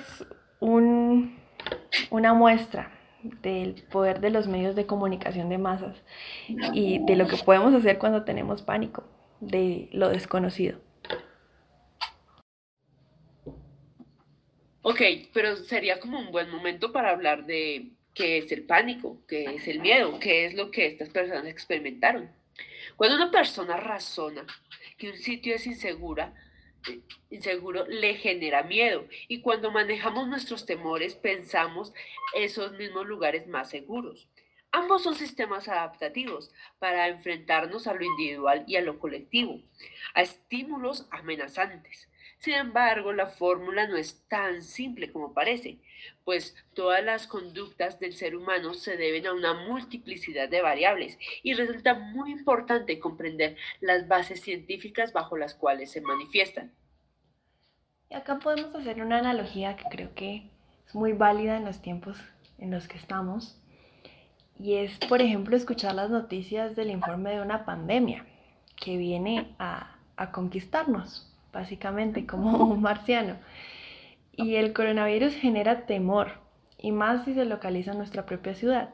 una 0.60 2.34
muestra 2.34 2.92
del 3.42 3.76
poder 3.92 4.22
de 4.22 4.30
los 4.30 4.48
medios 4.48 4.76
de 4.76 4.86
comunicación 4.86 5.50
de 5.50 5.58
masas 5.58 5.98
y 6.74 7.04
de 7.06 7.16
lo 7.16 7.28
que 7.28 7.38
podemos 7.38 7.74
hacer 7.74 7.98
cuando 7.98 8.24
tenemos 8.24 8.62
pánico 8.62 9.04
de 9.42 9.90
lo 9.92 10.10
desconocido. 10.10 10.80
Ok, 14.82 15.02
pero 15.34 15.58
sería 15.58 16.00
como 16.00 16.20
un 16.20 16.32
buen 16.32 16.50
momento 16.50 16.94
para 16.94 17.10
hablar 17.10 17.46
de 17.46 17.90
qué 18.14 18.38
es 18.38 18.52
el 18.52 18.64
pánico, 18.64 19.18
qué 19.28 19.56
es 19.56 19.68
el 19.68 19.80
miedo, 19.82 20.20
qué 20.20 20.46
es 20.46 20.54
lo 20.54 20.72
que 20.72 20.86
estas 20.86 21.10
personas 21.10 21.48
experimentaron. 21.48 22.32
Cuando 22.96 23.18
una 23.18 23.32
persona 23.32 23.76
razona 23.76 24.46
que 24.98 25.10
un 25.10 25.18
sitio 25.18 25.56
es 25.56 25.68
insegura, 25.68 26.34
inseguro 27.30 27.86
le 27.88 28.16
genera 28.16 28.64
miedo 28.64 29.06
y 29.28 29.42
cuando 29.42 29.72
manejamos 29.72 30.28
nuestros 30.28 30.66
temores 30.66 31.16
pensamos 31.16 31.94
esos 32.36 32.74
mismos 32.74 33.06
lugares 33.06 33.48
más 33.48 33.70
seguros. 33.70 34.28
Ambos 34.72 35.04
son 35.04 35.16
sistemas 35.16 35.70
adaptativos 35.70 36.52
para 36.80 37.08
enfrentarnos 37.08 37.88
a 37.88 37.94
lo 37.94 38.04
individual 38.04 38.66
y 38.68 38.76
a 38.76 38.82
lo 38.82 39.00
colectivo, 39.00 39.62
a 40.14 40.22
estímulos 40.22 41.08
amenazantes. 41.12 42.10
Sin 42.46 42.54
embargo, 42.54 43.12
la 43.12 43.26
fórmula 43.26 43.88
no 43.88 43.98
es 43.98 44.22
tan 44.28 44.62
simple 44.62 45.12
como 45.12 45.34
parece, 45.34 45.80
pues 46.24 46.56
todas 46.76 47.04
las 47.04 47.26
conductas 47.26 48.00
del 48.00 48.14
ser 48.14 48.36
humano 48.36 48.76
se 48.76 48.98
deben 48.98 49.26
a 49.26 49.34
una 49.34 49.66
multiplicidad 49.68 50.48
de 50.48 50.62
variables 50.62 51.18
y 51.42 51.56
resulta 51.56 51.96
muy 51.96 52.32
importante 52.32 53.00
comprender 53.00 53.58
las 53.82 54.08
bases 54.08 54.42
científicas 54.42 55.12
bajo 55.12 55.38
las 55.38 55.56
cuales 55.56 55.90
se 55.90 56.02
manifiestan. 56.02 56.72
Y 58.12 58.14
acá 58.14 58.38
podemos 58.38 58.76
hacer 58.76 59.02
una 59.02 59.18
analogía 59.18 59.76
que 59.76 59.86
creo 59.90 60.14
que 60.14 60.52
es 60.88 60.94
muy 60.94 61.14
válida 61.14 61.58
en 61.58 61.66
los 61.66 61.82
tiempos 61.82 62.20
en 62.60 62.70
los 62.70 62.88
que 62.88 63.00
estamos. 63.00 63.60
Y 64.60 64.76
es, 64.76 65.00
por 65.10 65.20
ejemplo, 65.20 65.58
escuchar 65.58 65.96
las 65.96 66.12
noticias 66.12 66.76
del 66.76 66.92
informe 66.92 67.32
de 67.32 67.42
una 67.42 67.66
pandemia 67.66 68.24
que 68.76 68.98
viene 68.98 69.56
a, 69.58 69.98
a 70.16 70.32
conquistarnos, 70.32 71.35
básicamente, 71.56 72.26
como 72.32 72.58
un 72.68 72.82
marciano. 72.82 73.38
Y 74.34 74.56
el 74.56 74.74
coronavirus 74.74 75.34
genera 75.34 75.86
temor, 75.88 76.34
y 76.78 76.92
más 76.92 77.26
si 77.26 77.34
se 77.34 77.46
localiza 77.46 77.94
en 77.94 77.98
nuestra 77.98 78.26
propia 78.26 78.54
ciudad. 78.54 78.90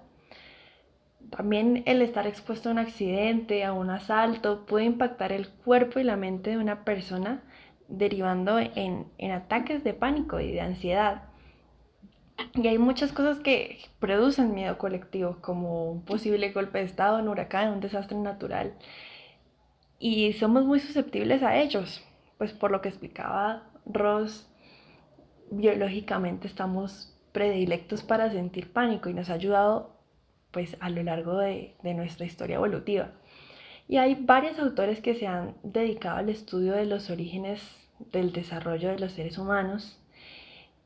También 1.31 1.83
el 1.85 2.01
estar 2.01 2.27
expuesto 2.27 2.69
a 2.69 2.71
un 2.73 2.77
accidente, 2.77 3.63
a 3.63 3.73
un 3.73 3.89
asalto, 3.89 4.65
puede 4.65 4.85
impactar 4.85 5.31
el 5.31 5.49
cuerpo 5.49 5.99
y 5.99 6.03
la 6.03 6.15
mente 6.15 6.51
de 6.51 6.57
una 6.57 6.85
persona, 6.85 7.41
derivando 7.87 8.59
en, 8.59 9.07
en 9.17 9.31
ataques 9.31 9.83
de 9.83 9.93
pánico 9.93 10.39
y 10.39 10.51
de 10.51 10.61
ansiedad. 10.61 11.23
Y 12.53 12.67
hay 12.67 12.77
muchas 12.77 13.11
cosas 13.11 13.39
que 13.39 13.79
producen 13.99 14.53
miedo 14.53 14.77
colectivo, 14.77 15.37
como 15.41 15.91
un 15.91 16.05
posible 16.05 16.51
golpe 16.51 16.79
de 16.79 16.85
estado, 16.85 17.19
un 17.19 17.27
huracán, 17.27 17.73
un 17.73 17.79
desastre 17.79 18.17
natural. 18.17 18.73
Y 19.99 20.33
somos 20.33 20.65
muy 20.65 20.79
susceptibles 20.79 21.43
a 21.43 21.57
ellos, 21.57 22.03
pues 22.41 22.53
por 22.53 22.71
lo 22.71 22.81
que 22.81 22.89
explicaba 22.89 23.69
Ross 23.85 24.49
biológicamente 25.51 26.47
estamos 26.47 27.15
predilectos 27.33 28.01
para 28.01 28.31
sentir 28.31 28.73
pánico 28.73 29.09
y 29.09 29.13
nos 29.13 29.29
ha 29.29 29.33
ayudado 29.33 29.95
pues 30.49 30.75
a 30.79 30.89
lo 30.89 31.03
largo 31.03 31.37
de, 31.37 31.75
nuestra 31.83 32.25
historia 32.25 32.55
evolutiva. 32.55 33.11
Y 33.87 33.97
hay 33.97 34.15
varios 34.15 34.57
autores 34.57 35.01
que 35.01 35.13
se 35.13 35.27
han 35.27 35.53
dedicado 35.61 36.17
al 36.17 36.29
estudio 36.29 36.73
de 36.73 36.87
los 36.87 37.11
orígenes 37.11 37.61
del 38.11 38.33
desarrollo 38.33 38.89
de 38.89 38.97
los 38.97 39.11
seres 39.11 39.37
humanos 39.37 40.01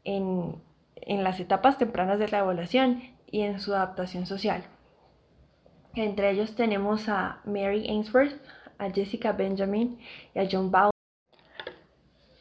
en, 0.04 0.62
en 0.98 1.24
las 1.24 1.40
etapas 1.40 1.78
tempranas 1.78 2.20
de 2.20 2.28
la 2.28 2.40
evolución 2.40 3.02
y 3.32 3.44
en 3.44 3.62
su 3.62 3.74
adaptación 3.74 4.26
social. 4.26 4.66
Entre 5.94 6.32
ellos 6.32 6.54
tenemos 6.54 7.08
a 7.08 7.40
Mary 7.46 7.88
Ainsworth, 7.88 8.42
a 8.78 8.90
Jessica 8.90 9.32
Benjamin 9.32 9.98
y 10.34 10.40
a 10.40 10.50
John 10.52 10.70
Bowles. 10.70 10.95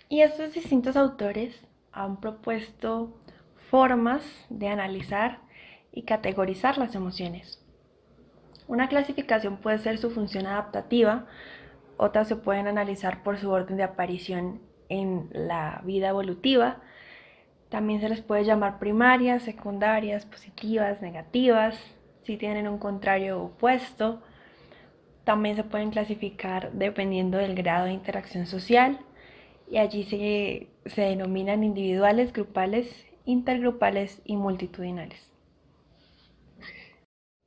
Y 0.09 0.21
estos 0.21 0.53
distintos 0.53 0.97
autores 0.97 1.55
han 1.93 2.21
propuesto 2.21 3.17
formas 3.71 4.23
de 4.51 4.69
analizar 4.69 5.40
y 5.93 6.03
categorizar 6.03 6.77
las 6.77 6.95
emociones. 6.95 7.61
Una 8.67 8.88
clasificación 8.88 9.59
puede 9.59 9.79
ser 9.79 9.99
su 9.99 10.11
función 10.11 10.47
adaptativa, 10.47 11.27
otras 11.97 12.29
se 12.29 12.37
pueden 12.37 12.67
analizar 12.67 13.23
por 13.23 13.38
su 13.38 13.51
orden 13.51 13.77
de 13.77 13.85
aparición 13.85 14.61
en 14.88 15.29
la 15.33 15.81
vida 15.85 16.09
evolutiva. 16.09 16.81
También 17.69 18.01
se 18.01 18.09
les 18.09 18.21
puede 18.21 18.45
llamar 18.45 18.79
primarias, 18.79 19.43
secundarias, 19.43 20.27
positivas, 20.27 21.03
negativas, 21.03 21.79
si 22.25 22.37
tienen 22.37 22.69
un 22.69 22.79
contrario 22.79 23.43
opuesto. 23.43 24.23
También 25.25 25.57
se 25.57 25.64
pueden 25.64 25.90
clasificar 25.90 26.73
dependiendo 26.73 27.38
del 27.38 27.55
grado 27.55 27.87
de 27.87 27.93
interacción 27.93 28.47
social 28.47 28.99
y 29.70 29.79
allí 29.79 30.05
se, 30.05 30.68
se 30.87 31.03
denominan 31.03 31.64
individuales, 31.64 32.33
grupales, 32.33 33.07
intergrupales 33.24 34.20
y 34.24 34.37
multitudinales. 34.37 35.31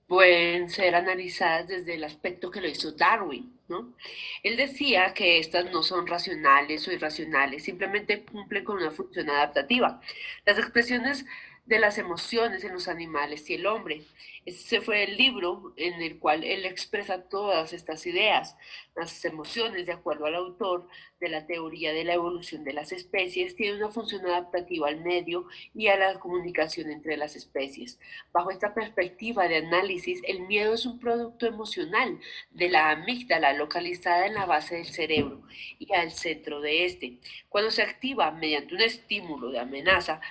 Pueden 0.07 0.69
ser 0.69 0.95
analizadas 0.95 1.67
desde 1.67 1.95
el 1.95 2.03
aspecto 2.05 2.49
que 2.49 2.61
lo 2.61 2.67
hizo 2.67 2.93
Darwin, 2.93 3.59
¿no? 3.67 3.93
Él 4.41 4.55
decía 4.55 5.13
que 5.13 5.39
estas 5.39 5.69
no 5.71 5.83
son 5.83 6.07
racionales 6.07 6.87
o 6.87 6.93
irracionales, 6.93 7.63
simplemente 7.63 8.23
cumplen 8.23 8.63
con 8.63 8.77
una 8.77 8.91
función 8.91 9.29
adaptativa. 9.29 9.99
Las 10.45 10.57
expresiones 10.57 11.25
de 11.67 11.79
las 11.79 11.97
emociones 11.97 12.63
en 12.63 12.73
los 12.73 12.87
animales 12.87 13.49
y 13.49 13.55
el 13.55 13.67
hombre. 13.67 14.03
Ese 14.47 14.79
fue 14.79 15.03
el 15.03 15.17
libro 15.17 15.73
en 15.75 16.01
el 16.01 16.19
cual 16.19 16.45
él 16.45 16.63
expresa 16.65 17.27
todas 17.27 17.73
estas 17.73 18.05
ideas, 18.07 18.55
las 18.95 19.25
emociones, 19.25 19.85
de 19.85 19.91
acuerdo 19.91 20.25
al 20.25 20.35
autor 20.35 20.87
de 21.19 21.27
la 21.27 21.45
teoría 21.45 21.91
de 21.91 22.05
la 22.05 22.13
evolución 22.13 22.63
de 22.63 22.71
las 22.71 22.93
especies, 22.93 23.57
tienen 23.57 23.75
una 23.83 23.89
función 23.89 24.25
adaptativa 24.25 24.87
al 24.87 25.01
medio 25.01 25.47
y 25.75 25.87
a 25.87 25.97
la 25.97 26.17
comunicación 26.21 26.89
entre 26.89 27.17
las 27.17 27.35
especies. 27.35 27.99
Bajo 28.31 28.49
esta 28.49 28.73
perspectiva 28.73 29.49
de 29.49 29.57
análisis, 29.57 30.21
el 30.23 30.39
miedo 30.47 30.75
es 30.75 30.85
un 30.85 30.97
producto 30.97 31.45
emocional 31.45 32.17
de 32.51 32.69
la 32.69 32.91
amígdala 32.91 33.51
localizada 33.51 34.27
en 34.27 34.35
la 34.35 34.45
base 34.45 34.75
del 34.75 34.85
cerebro 34.85 35.41
y 35.77 35.93
al 35.93 36.11
centro 36.11 36.61
de 36.61 36.85
este. 36.85 37.17
Cuando 37.49 37.69
se 37.69 37.81
activa 37.81 38.31
mediante 38.31 38.75
un 38.75 38.81
estímulo 38.81 39.51
de 39.51 39.59
amenaza, 39.59 40.21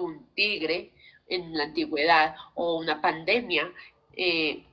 un 0.00 0.26
tigre, 0.34 0.92
en 1.28 1.56
la 1.56 1.64
antigüedad 1.64 2.36
o 2.54 2.76
una 2.78 3.00
pandemia 3.00 3.72
eh, 4.14 4.64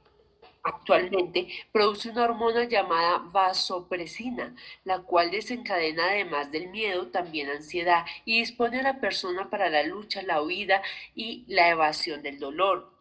actualmente, 0.64 1.48
produce 1.72 2.10
una 2.10 2.24
hormona 2.24 2.64
llamada 2.64 3.18
vasopresina, 3.32 4.56
la 4.86 5.00
cual 5.00 5.30
desencadena 5.30 6.06
además 6.06 6.52
del 6.52 6.70
miedo 6.70 7.08
también 7.08 7.50
ansiedad 7.50 8.06
y 8.26 8.40
dispone 8.40 8.80
a 8.80 8.84
la 8.84 9.00
persona 9.00 9.50
para 9.50 9.70
la 9.70 9.84
lucha, 9.84 10.24
la 10.24 10.42
huida 10.42 10.82
y 11.16 11.44
la 11.48 11.70
evasión 11.70 12.24
del 12.24 12.40
dolor 12.40 12.94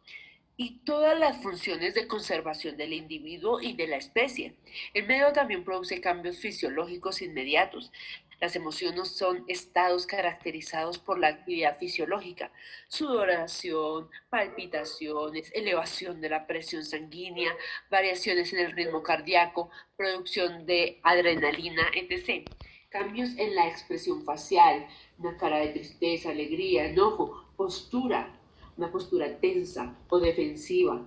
y 0.57 0.81
todas 0.85 1.19
las 1.19 1.43
funciones 1.43 1.95
de 1.95 2.07
conservación 2.07 2.77
del 2.77 2.93
individuo 2.93 3.61
y 3.61 3.73
de 3.73 3.87
la 3.89 3.97
especie. 3.97 4.55
El 4.95 5.07
medio 5.07 5.33
también 5.33 5.65
produce 5.65 6.01
cambios 6.01 6.39
fisiológicos 6.39 7.23
inmediatos. 7.23 7.91
Las 8.43 8.57
emociones 8.57 9.07
son 9.07 9.45
estados 9.47 10.05
caracterizados 10.05 10.99
por 10.99 11.17
la 11.17 11.29
actividad 11.29 11.79
fisiológica, 11.79 12.51
sudoración, 12.89 14.11
palpitaciones, 14.31 15.53
elevación 15.55 16.21
de 16.21 16.29
la 16.29 16.45
presión 16.49 16.85
sanguínea, 16.85 17.57
variaciones 17.89 18.53
en 18.53 18.59
el 18.59 18.73
ritmo 18.73 19.01
cardíaco, 19.05 19.71
producción 19.97 20.67
de 20.67 20.99
adrenalina, 21.05 21.85
etc. 21.95 22.51
Cambios 22.89 23.31
en 23.39 23.55
la 23.55 23.69
expresión 23.69 24.25
facial, 24.25 24.89
una 25.19 25.37
cara 25.37 25.59
de 25.59 25.69
tristeza, 25.69 26.31
alegría, 26.31 26.87
enojo, 26.87 27.53
postura, 27.57 28.41
una 28.77 28.91
postura 28.91 29.39
tensa 29.39 29.97
o 30.09 30.19
defensiva 30.19 31.07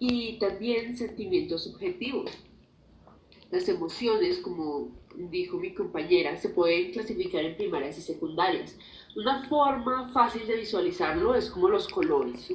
y 0.00 0.36
también 0.40 0.96
sentimientos 0.96 1.62
subjetivos. 1.62 2.32
Las 3.52 3.68
emociones, 3.68 4.38
como 4.38 5.01
dijo 5.16 5.58
mi 5.58 5.72
compañera, 5.74 6.36
se 6.36 6.50
pueden 6.50 6.92
clasificar 6.92 7.44
en 7.44 7.56
primarias 7.56 7.98
y 7.98 8.02
secundarias. 8.02 8.76
Una 9.14 9.46
forma 9.48 10.10
fácil 10.12 10.46
de 10.46 10.56
visualizarlo 10.56 11.34
es 11.34 11.50
como 11.50 11.68
los 11.68 11.88
colores, 11.88 12.52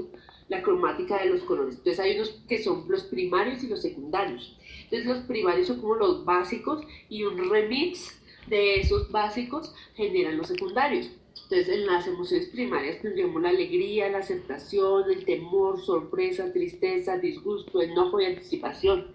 la 0.50 0.62
cromática 0.62 1.20
de 1.20 1.30
los 1.30 1.42
colores. 1.42 1.76
Entonces 1.76 2.00
hay 2.00 2.16
unos 2.16 2.30
que 2.48 2.64
son 2.64 2.86
los 2.88 3.04
primarios 3.04 3.64
y 3.64 3.68
los 3.68 3.82
secundarios. 3.82 4.58
Entonces 4.84 5.06
los 5.06 5.20
primarios 5.20 5.68
son 5.68 5.82
como 5.82 5.96
los 5.96 6.26
básicos 6.26 6.84
y 7.10 7.24
un 7.24 7.50
remix 7.50 8.18
de 8.48 8.80
esos 8.80 9.12
básicos 9.12 9.74
generan 9.96 10.38
los 10.38 10.48
secundarios. 10.48 11.10
Entonces 11.44 11.70
en 11.70 11.86
las 11.86 12.08
emociones 12.08 12.48
primarias 12.48 13.02
tendríamos 13.02 13.42
la 13.42 13.50
alegría, 13.50 14.10
la 14.10 14.20
aceptación, 14.20 15.12
el 15.12 15.26
temor, 15.26 15.82
sorpresa, 15.82 16.52
tristeza, 16.52 17.18
disgusto, 17.18 17.82
enojo 17.82 18.20
y 18.20 18.26
anticipación. 18.26 19.08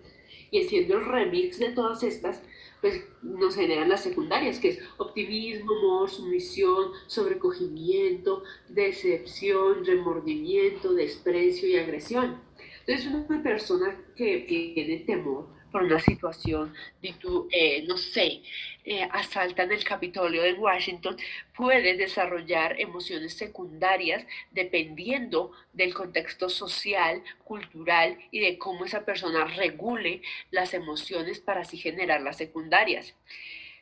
Y 0.51 0.65
haciendo 0.65 0.99
el 0.99 1.07
remix 1.07 1.59
de 1.59 1.73
todas 1.73 2.03
estas, 2.03 2.43
pues 2.83 3.05
nos 3.23 3.55
generan 3.55 3.89
las 3.89 4.03
secundarias, 4.03 4.59
que 4.59 4.71
es 4.71 4.79
optimismo, 4.99 5.73
amor, 5.73 6.11
sumisión, 6.11 6.91
sobrecogimiento, 7.07 8.43
decepción, 8.69 9.87
remordimiento, 9.87 10.93
desprecio 10.93 11.69
y 11.69 11.77
agresión. 11.77 12.43
Entonces 12.81 13.07
una 13.07 13.43
persona 13.43 13.97
que 14.17 14.45
tiene 14.75 14.99
temor 14.99 15.47
por 15.73 15.85
una 15.85 15.99
situación 15.99 16.75
de 17.01 17.15
tu, 17.15 17.49
eh, 17.51 17.85
no 17.89 17.97
sé, 17.97 18.43
eh, 18.85 19.09
asaltan 19.13 19.71
el 19.71 19.85
Capitolio 19.85 20.43
de 20.43 20.55
Washington, 20.55 21.17
puede 21.55 21.97
desarrollar 21.97 22.81
emociones 22.81 23.35
secundarias 23.35 24.27
dependiendo 24.51 25.53
del 25.73 25.95
contexto 25.95 26.49
social, 26.49 27.23
cultural 27.45 28.19
y 28.31 28.41
de 28.41 28.59
cómo 28.59 28.85
esa 28.85 29.05
persona 29.05 29.45
regule 29.45 30.23
las 30.51 30.75
emociones 30.75 31.39
para 31.39 31.61
así 31.61 31.77
generar 31.79 32.23
las 32.23 32.37
secundarias. 32.39 33.15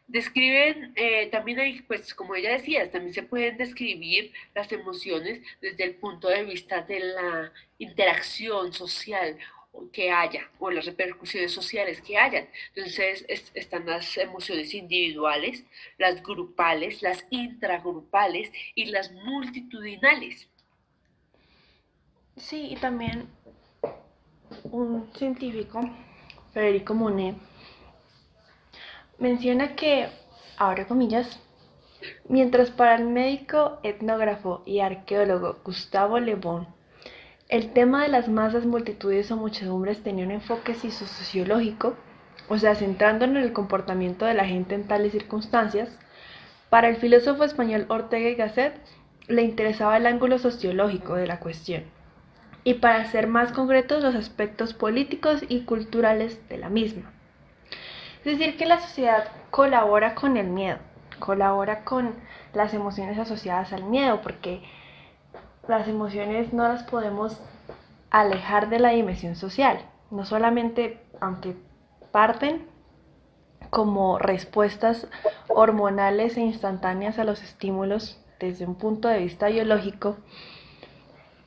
Describen, 0.07 0.93
eh, 0.97 1.29
también 1.31 1.61
hay, 1.61 1.83
pues 1.83 2.15
como 2.15 2.35
ella 2.35 2.51
decía, 2.51 2.91
también 2.91 3.15
se 3.15 3.23
pueden 3.23 3.57
describir 3.57 4.33
las 4.57 4.73
emociones 4.73 5.41
desde 5.61 5.85
el 5.85 5.95
punto 5.95 6.29
de 6.29 6.43
vista 6.45 6.83
de 6.83 6.99
la 6.99 7.53
interacción 7.79 8.73
social 8.73 9.39
que 9.93 10.11
haya 10.11 10.49
o 10.59 10.71
las 10.71 10.87
repercusiones 10.87 11.53
sociales 11.53 12.01
que 12.03 12.17
hayan. 12.17 12.49
Entonces 12.75 13.25
están 13.55 13.87
las 13.87 14.17
emociones 14.17 14.75
individuales, 14.75 15.65
las 15.99 16.23
grupales, 16.23 17.03
las 17.03 17.25
intragrupales 17.31 18.51
y 18.75 18.87
las 18.87 19.13
multitudinales. 19.13 20.49
Sí, 22.37 22.69
y 22.71 22.77
también 22.77 23.29
un 24.65 25.11
científico, 25.15 25.89
Federico 26.53 26.95
Monet, 26.95 27.37
menciona 29.19 29.77
que, 29.77 30.09
ahora 30.57 30.87
comillas, 30.87 31.39
mientras 32.29 32.71
para 32.71 32.95
el 32.95 33.05
médico, 33.05 33.79
etnógrafo 33.83 34.63
y 34.65 34.81
arqueólogo 34.81 35.61
Gustavo 35.63 36.19
Le 36.19 36.35
Bon 36.35 36.80
el 37.51 37.73
tema 37.73 38.05
de 38.05 38.09
las 38.09 38.29
masas, 38.29 38.65
multitudes 38.65 39.31
o 39.33 39.37
muchedumbres 39.37 40.03
tenía 40.05 40.25
un 40.25 40.31
enfoque 40.31 40.75
sociológico, 40.75 41.97
o 42.49 42.57
sea, 42.59 42.77
centrando 42.77 43.25
en 43.25 43.37
el 43.37 43.53
comportamiento 43.53 44.25
de 44.25 44.35
la 44.35 44.45
gente 44.45 44.77
en 44.77 44.87
tales 44.87 45.13
circunstancias. 45.13 45.99
Para 46.71 46.89
el 46.89 46.97
filósofo 46.97 47.43
español 47.43 47.87
Ortega 47.89 48.29
y 48.29 48.37
Gasset 48.37 48.75
le 49.27 49.43
interesaba 49.43 49.97
el 49.97 50.07
ángulo 50.07 50.39
sociológico 50.39 51.17
de 51.17 51.27
la 51.27 51.41
cuestión 51.41 51.83
y 52.63 52.75
para 52.75 53.11
ser 53.11 53.27
más 53.27 53.51
concretos 53.51 54.03
los 54.03 54.15
aspectos 54.15 54.73
políticos 54.73 55.43
y 55.49 55.63
culturales 55.63 56.49
de 56.49 56.59
la 56.59 56.69
misma. 56.69 57.11
Es 58.25 58.39
decir, 58.39 58.57
que 58.57 58.67
la 58.67 58.81
sociedad 58.81 59.25
colabora 59.51 60.15
con 60.15 60.37
el 60.37 60.47
miedo, 60.47 60.79
colabora 61.19 61.83
con 61.83 62.15
las 62.55 62.75
emociones 62.75 63.19
asociadas 63.19 63.73
al 63.73 63.85
miedo, 63.85 64.21
porque 64.23 64.63
las 65.71 65.89
emociones 65.89 66.53
no 66.53 66.65
las 66.65 66.83
podemos 66.83 67.41
alejar 68.11 68.69
de 68.69 68.81
la 68.81 68.91
dimensión 68.91 69.37
social. 69.37 69.79
No 70.11 70.25
solamente, 70.25 71.01
aunque 71.21 71.57
parten 72.13 72.67
como 73.71 74.19
respuestas 74.19 75.07
hormonales 75.49 76.37
e 76.37 76.41
instantáneas 76.41 77.19
a 77.19 77.25
los 77.25 77.43
estímulos 77.43 78.21
desde 78.41 78.67
un 78.67 78.75
punto 78.75 79.09
de 79.09 79.21
vista 79.21 79.49
biológico, 79.49 80.19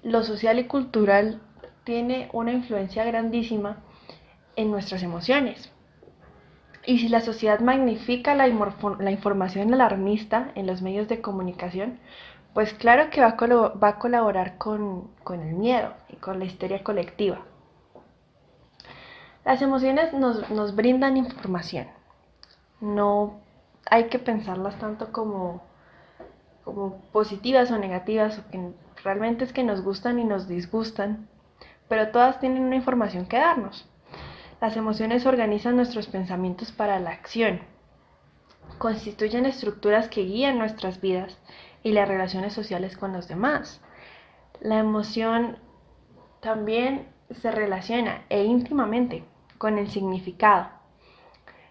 lo 0.03 0.23
social 0.23 0.57
y 0.59 0.65
cultural 0.65 1.41
tiene 1.83 2.29
una 2.31 2.53
influencia 2.53 3.03
grandísima 3.03 3.83
en 4.55 4.71
nuestras 4.71 5.03
emociones. 5.03 5.71
Y 6.85 6.99
si 6.99 7.07
la 7.07 7.21
sociedad 7.21 7.59
magnifica 7.61 8.35
la, 8.35 8.47
la 8.47 9.11
información 9.11 9.73
alarmista 9.73 10.51
en 10.55 10.67
los 10.67 10.81
medios 10.81 11.07
de 11.07 11.21
comunicación, 11.21 11.99
pues 12.53 12.73
claro 12.73 13.09
que 13.09 13.21
va 13.21 13.29
a, 13.29 13.97
colaborar 13.97 14.57
con, 14.57 15.09
el 15.29 15.53
miedo 15.53 15.93
y 16.09 16.17
con 16.17 16.39
la 16.39 16.45
histeria 16.45 16.83
colectiva. 16.83 17.41
Las 19.43 19.61
emociones 19.61 20.13
nos, 20.13 20.75
brindan 20.75 21.17
información. 21.17 21.87
No 22.79 23.41
hay 23.89 24.05
que 24.05 24.19
pensarlas 24.19 24.77
tanto 24.77 25.11
como, 25.11 25.63
como 26.63 27.01
positivas 27.11 27.71
o 27.71 27.77
negativas, 27.77 28.37
o 28.37 28.51
que 28.51 28.71
realmente 29.03 29.45
es 29.45 29.51
que 29.51 29.63
nos 29.63 29.81
gustan 29.81 30.19
y 30.19 30.23
nos 30.23 30.47
disgustan, 30.47 31.27
pero 31.89 32.09
todas 32.09 32.39
tienen 32.39 32.63
una 32.63 32.75
información 32.75 33.25
que 33.25 33.37
darnos. 33.37 33.89
Las 34.61 34.77
emociones 34.77 35.25
organizan 35.25 35.75
nuestros 35.75 36.07
pensamientos 36.07 36.71
para 36.71 36.99
la 36.99 37.09
acción, 37.09 37.61
constituyen 38.77 39.45
estructuras 39.45 40.07
que 40.07 40.21
guían 40.21 40.57
nuestras 40.57 41.01
vidas 41.01 41.37
y 41.83 41.91
las 41.91 42.07
relaciones 42.07 42.53
sociales 42.53 42.97
con 42.97 43.13
los 43.13 43.27
demás. 43.27 43.81
La 44.61 44.79
emoción 44.79 45.57
también 46.39 47.07
se 47.29 47.51
relaciona 47.51 48.23
e 48.29 48.43
íntimamente 48.43 49.23
con 49.57 49.77
el 49.77 49.89
significado. 49.89 50.69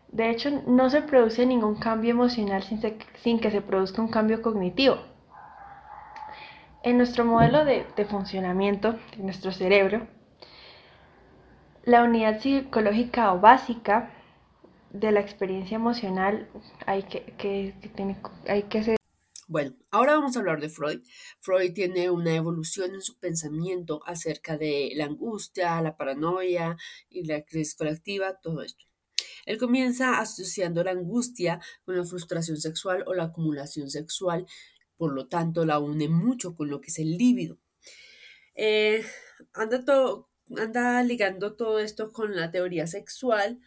De 0.08 0.28
hecho, 0.28 0.50
no 0.66 0.90
se 0.90 1.00
produce 1.00 1.46
ningún 1.46 1.76
cambio 1.76 2.10
emocional 2.10 2.62
sin, 2.62 3.40
que 3.40 3.50
se 3.50 3.62
produzca 3.62 4.02
un 4.02 4.08
cambio 4.08 4.42
cognitivo. 4.42 4.98
En 6.82 6.98
nuestro 6.98 7.24
modelo 7.24 7.64
de, 7.64 7.84
funcionamiento 8.04 8.92
de 9.16 9.22
nuestro 9.22 9.52
cerebro, 9.52 10.06
la 11.84 12.02
unidad 12.02 12.40
psicológica 12.40 13.32
o 13.32 13.40
básica 13.40 14.10
de 14.90 15.12
la 15.12 15.20
experiencia 15.20 15.76
emocional 15.76 16.48
hay 16.84 17.04
que, 17.04 17.24
que, 17.38 17.74
hay 18.46 18.64
que 18.64 18.96
Bueno, 19.52 19.76
ahora 19.90 20.14
vamos 20.14 20.34
a 20.34 20.38
hablar 20.38 20.62
de 20.62 20.70
Freud. 20.70 21.02
Freud 21.40 21.74
tiene 21.74 22.08
una 22.08 22.34
evolución 22.34 22.94
en 22.94 23.02
su 23.02 23.18
pensamiento 23.18 24.00
acerca 24.06 24.56
de 24.56 24.92
la 24.94 25.04
angustia, 25.04 25.82
la 25.82 25.94
paranoia 25.94 26.78
y 27.10 27.26
la 27.26 27.42
crisis 27.42 27.74
colectiva, 27.74 28.40
todo 28.40 28.62
esto. 28.62 28.86
Él 29.44 29.58
comienza 29.58 30.20
asociando 30.20 30.82
la 30.82 30.92
angustia 30.92 31.60
con 31.84 31.98
la 31.98 32.04
frustración 32.04 32.56
sexual 32.56 33.04
o 33.06 33.12
la 33.12 33.24
acumulación 33.24 33.90
sexual, 33.90 34.46
por 34.96 35.12
lo 35.12 35.26
tanto 35.26 35.66
la 35.66 35.78
une 35.80 36.08
mucho 36.08 36.56
con 36.56 36.70
lo 36.70 36.80
que 36.80 36.90
es 36.90 36.98
el 36.98 37.18
líbido. 37.18 37.58
Eh, 38.54 39.04
anda, 39.52 39.84
anda 40.56 41.02
ligando 41.02 41.56
todo 41.56 41.78
esto 41.78 42.10
con 42.10 42.34
la 42.36 42.50
teoría 42.50 42.86
sexual 42.86 43.60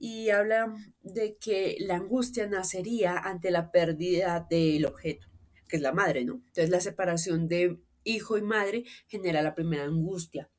y 0.00 0.30
habla 0.30 0.74
de 1.02 1.36
que 1.36 1.76
la 1.80 1.96
angustia 1.96 2.46
nacería 2.46 3.18
ante 3.18 3.50
la 3.50 3.70
pérdida 3.70 4.46
del 4.48 4.86
objeto, 4.86 5.28
que 5.68 5.76
es 5.76 5.82
la 5.82 5.92
madre, 5.92 6.24
¿no? 6.24 6.34
Entonces 6.34 6.70
la 6.70 6.80
separación 6.80 7.48
de 7.48 7.80
hijo 8.04 8.38
y 8.38 8.42
madre 8.42 8.84
genera 9.06 9.42
la 9.42 9.54
primera 9.54 9.84
angustia. 9.84 10.50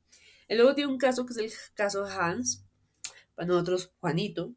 Él 0.48 0.58
luego 0.58 0.74
tiene 0.74 0.90
un 0.90 0.98
caso 0.98 1.26
que 1.26 1.32
es 1.32 1.38
el 1.38 1.52
caso 1.74 2.04
de 2.04 2.12
Hans, 2.12 2.64
para 3.34 3.48
nosotros 3.48 3.92
Juanito, 4.00 4.54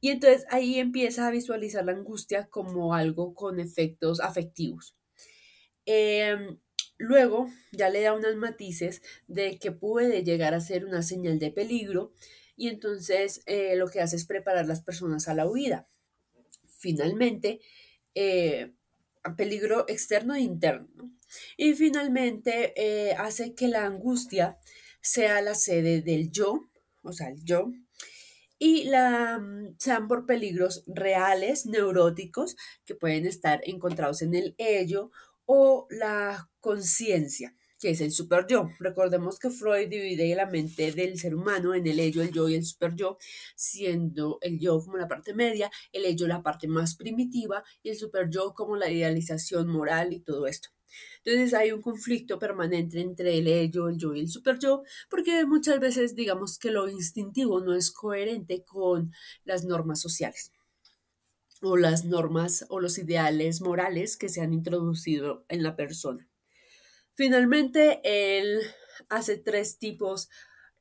y 0.00 0.10
entonces 0.10 0.44
ahí 0.50 0.80
empieza 0.80 1.28
a 1.28 1.30
visualizar 1.30 1.84
la 1.84 1.92
angustia 1.92 2.48
como 2.48 2.94
algo 2.94 3.34
con 3.34 3.60
efectos 3.60 4.20
afectivos. 4.20 4.96
Em, 5.86 6.58
luego 6.98 7.48
ya 7.70 7.88
le 7.88 8.02
da 8.02 8.12
unos 8.12 8.34
matices 8.36 9.00
de 9.28 9.58
que 9.58 9.70
puede 9.70 10.24
llegar 10.24 10.54
a 10.54 10.60
ser 10.60 10.84
una 10.84 11.02
señal 11.02 11.38
de 11.38 11.52
peligro 11.52 12.12
y 12.56 12.68
entonces 12.68 13.42
eh, 13.46 13.76
lo 13.76 13.88
que 13.88 14.00
hace 14.00 14.16
es 14.16 14.26
preparar 14.26 14.66
las 14.66 14.82
personas 14.82 15.28
a 15.28 15.34
la 15.34 15.46
huida. 15.46 15.88
Finalmente, 16.78 17.60
eh, 18.14 18.72
peligro 19.36 19.84
externo 19.88 20.34
e 20.34 20.40
interno. 20.40 21.12
Y 21.56 21.74
finalmente 21.74 22.72
eh, 22.76 23.14
hace 23.14 23.54
que 23.54 23.68
la 23.68 23.86
angustia 23.86 24.58
sea 25.00 25.40
la 25.40 25.54
sede 25.54 26.02
del 26.02 26.30
yo, 26.30 26.68
o 27.02 27.12
sea, 27.12 27.28
el 27.28 27.42
yo, 27.44 27.72
y 28.58 28.84
la, 28.84 29.38
mm, 29.38 29.76
sean 29.78 30.08
por 30.08 30.26
peligros 30.26 30.84
reales, 30.86 31.66
neuróticos, 31.66 32.56
que 32.84 32.94
pueden 32.94 33.26
estar 33.26 33.60
encontrados 33.64 34.22
en 34.22 34.34
el 34.34 34.54
ello 34.58 35.10
o 35.46 35.86
la 35.90 36.50
conciencia 36.60 37.56
que 37.82 37.90
es 37.90 38.00
el 38.00 38.12
super 38.12 38.46
yo. 38.46 38.70
Recordemos 38.78 39.40
que 39.40 39.50
Freud 39.50 39.88
divide 39.88 40.36
la 40.36 40.46
mente 40.46 40.92
del 40.92 41.18
ser 41.18 41.34
humano 41.34 41.74
en 41.74 41.84
el 41.88 41.98
ello, 41.98 42.22
el 42.22 42.30
yo 42.30 42.48
y 42.48 42.54
el 42.54 42.64
super 42.64 42.94
yo, 42.94 43.18
siendo 43.56 44.38
el 44.40 44.60
yo 44.60 44.78
como 44.78 44.98
la 44.98 45.08
parte 45.08 45.34
media, 45.34 45.68
el 45.90 46.04
ello 46.04 46.28
la 46.28 46.44
parte 46.44 46.68
más 46.68 46.94
primitiva 46.94 47.64
y 47.82 47.88
el 47.88 47.96
super 47.96 48.30
yo 48.30 48.54
como 48.54 48.76
la 48.76 48.88
idealización 48.88 49.66
moral 49.66 50.12
y 50.12 50.20
todo 50.20 50.46
esto. 50.46 50.68
Entonces 51.24 51.54
hay 51.54 51.72
un 51.72 51.82
conflicto 51.82 52.38
permanente 52.38 53.00
entre 53.00 53.38
el 53.38 53.48
ello, 53.48 53.88
el 53.88 53.98
yo 53.98 54.14
y 54.14 54.20
el 54.20 54.28
super 54.28 54.60
yo, 54.60 54.84
porque 55.10 55.44
muchas 55.44 55.80
veces 55.80 56.14
digamos 56.14 56.60
que 56.60 56.70
lo 56.70 56.88
instintivo 56.88 57.60
no 57.62 57.74
es 57.74 57.90
coherente 57.90 58.62
con 58.62 59.12
las 59.44 59.64
normas 59.64 60.00
sociales 60.00 60.52
o 61.62 61.76
las 61.76 62.04
normas 62.04 62.64
o 62.68 62.78
los 62.78 62.96
ideales 62.98 63.60
morales 63.60 64.16
que 64.16 64.28
se 64.28 64.40
han 64.40 64.52
introducido 64.52 65.44
en 65.48 65.64
la 65.64 65.74
persona. 65.74 66.28
Finalmente, 67.14 68.00
él 68.04 68.60
hace 69.08 69.36
tres 69.38 69.78
tipos 69.78 70.28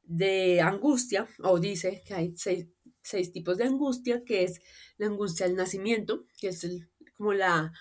de 0.04 0.62
angustia, 0.62 1.28
o 1.44 1.60
dice 1.60 2.02
que 2.06 2.14
hay 2.14 2.34
seis, 2.36 3.32
tipos 3.32 3.58
de 3.58 3.66
angustia, 3.66 4.24
que 4.24 4.44
es 4.44 4.62
la 4.98 5.08
angustia 5.08 5.46
al 5.46 5.56
nacimiento, 5.56 6.26
que 6.40 6.50
es 6.50 6.68
como 7.14 7.34
la 7.34 7.74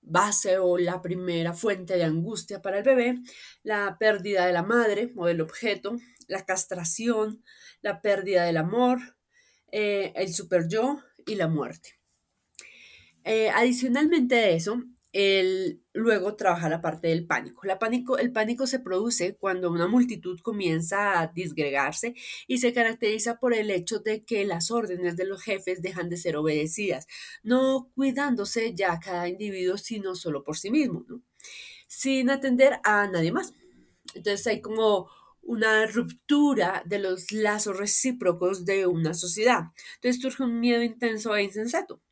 base 0.00 0.58
o 0.58 0.78
la 0.78 1.02
primera 1.02 1.52
fuente 1.52 1.96
de 1.96 2.04
angustia 2.04 2.62
para 2.62 2.78
el 2.78 2.84
bebé, 2.84 3.18
la 3.62 3.96
pérdida 3.98 4.46
de 4.46 4.52
la 4.52 4.62
madre 4.62 5.12
o 5.16 5.26
del 5.26 5.40
objeto, 5.40 5.96
la 6.28 6.44
castración, 6.44 7.42
la 7.82 8.00
pérdida 8.00 8.44
del 8.44 8.56
amor, 8.56 9.16
eh, 9.72 10.12
el 10.14 10.32
super 10.32 10.68
yo 10.68 11.02
y 11.26 11.34
la 11.34 11.48
muerte. 11.48 11.98
Eh, 13.24 13.50
adicionalmente 13.50 14.36
a 14.36 14.48
eso, 14.50 14.84
luego 15.92 16.36
trabaja 16.36 16.68
la 16.68 16.80
parte 16.80 17.08
del 17.08 17.26
pánico. 17.26 17.62
El 18.18 18.32
pánico 18.32 18.66
se 18.66 18.80
produce 18.80 19.36
cuando 19.36 19.70
una 19.70 19.88
multitud 19.88 20.38
comienza 20.40 21.20
a 21.20 21.28
disgregarse 21.28 22.14
y 22.46 22.58
se 22.58 22.72
caracteriza 22.72 23.38
por 23.38 23.54
el 23.54 23.70
hecho 23.70 24.00
de 24.00 24.22
que 24.22 24.44
las 24.44 24.70
órdenes 24.70 25.16
de 25.16 25.24
los 25.24 25.42
jefes 25.42 25.80
dejan 25.80 26.08
de 26.08 26.18
ser 26.18 26.36
obedecidas, 26.36 27.06
no 27.42 27.90
cuidándose 27.94 28.74
ya 28.74 29.00
cada 29.00 29.28
individuo, 29.28 29.78
sino 29.78 30.14
solo 30.14 30.44
por 30.44 30.58
sí 30.58 30.70
mismo, 30.70 31.06
sin 31.86 32.30
atender 32.30 32.80
a 32.84 33.06
nadie 33.08 33.32
más. 33.32 33.54
Entonces 34.14 34.46
hay 34.46 34.60
como 34.60 35.08
una 35.42 35.86
ruptura 35.86 36.82
de 36.84 36.98
los 36.98 37.32
lazos 37.32 37.76
recíprocos 37.76 38.64
de 38.64 38.86
una 38.86 39.14
sociedad. 39.14 39.64
Entonces 39.94 40.20
surge 40.20 40.42
un 40.42 40.60
miedo 40.60 40.82
intenso 40.82 41.34
e 41.36 41.44
insensato. 41.44 42.02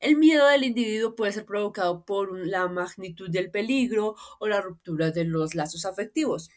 El 0.00 0.16
miedo 0.16 0.46
del 0.46 0.64
individuo 0.64 1.14
puede 1.14 1.32
ser 1.32 1.44
provocado 1.44 2.04
por 2.04 2.36
la 2.38 2.68
magnitud 2.68 3.30
del 3.30 3.50
peligro 3.50 4.14
o 4.38 4.48
la 4.48 4.60
ruptura 4.60 5.10
de 5.10 5.24
los 5.24 5.54
lazos 5.54 5.84
afectivos. 5.84 6.50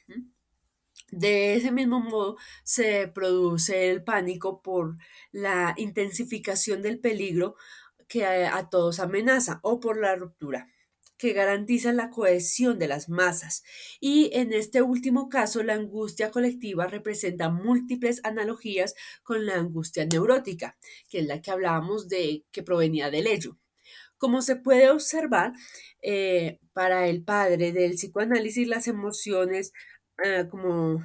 De 1.11 1.55
ese 1.55 1.71
mismo 1.71 1.99
modo 1.99 2.37
se 2.63 3.07
produce 3.07 3.91
el 3.91 4.03
pánico 4.03 4.61
por 4.61 4.97
la 5.31 5.73
intensificación 5.77 6.81
del 6.81 6.99
peligro 6.99 7.55
que 8.07 8.25
a 8.25 8.69
todos 8.69 8.99
amenaza 8.99 9.59
o 9.63 9.79
por 9.79 9.97
la 9.99 10.15
ruptura 10.15 10.67
que 11.21 11.33
garantizan 11.33 11.97
la 11.97 12.09
cohesión 12.09 12.79
de 12.79 12.87
las 12.87 13.07
masas. 13.07 13.63
Y 13.99 14.31
en 14.33 14.53
este 14.53 14.81
último 14.81 15.29
caso, 15.29 15.61
la 15.61 15.75
angustia 15.75 16.31
colectiva 16.31 16.87
representa 16.87 17.51
múltiples 17.51 18.21
analogías 18.23 18.95
con 19.21 19.45
la 19.45 19.53
angustia 19.53 20.03
neurótica, 20.03 20.79
que 21.11 21.19
es 21.19 21.27
la 21.27 21.39
que 21.39 21.51
hablábamos 21.51 22.09
de 22.09 22.43
que 22.49 22.63
provenía 22.63 23.11
del 23.11 23.27
ello. 23.27 23.59
Como 24.17 24.41
se 24.41 24.55
puede 24.55 24.89
observar, 24.89 25.51
eh, 26.01 26.57
para 26.73 27.07
el 27.07 27.23
padre 27.23 27.71
del 27.71 27.91
psicoanálisis, 27.91 28.67
las 28.67 28.87
emociones 28.87 29.73
ah, 30.25 30.47
como 30.49 31.03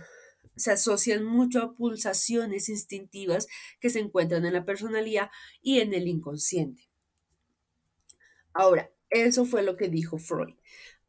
se 0.56 0.72
asocian 0.72 1.26
mucho 1.26 1.60
a 1.60 1.74
pulsaciones 1.74 2.70
instintivas 2.70 3.48
que 3.80 3.90
se 3.90 3.98
encuentran 3.98 4.46
en 4.46 4.54
la 4.54 4.64
personalidad 4.64 5.28
y 5.60 5.80
en 5.80 5.92
el 5.92 6.08
inconsciente. 6.08 6.88
Ahora, 8.54 8.90
eso 9.10 9.44
fue 9.44 9.62
lo 9.62 9.76
que 9.76 9.88
dijo 9.88 10.18
Freud. 10.18 10.54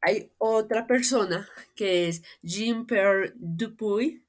Hay 0.01 0.31
otra 0.38 0.88
persona 0.88 1.49
que 1.75 2.07
es 2.07 2.21
Jean-Pierre 2.43 3.33
Dupuy 3.36 4.23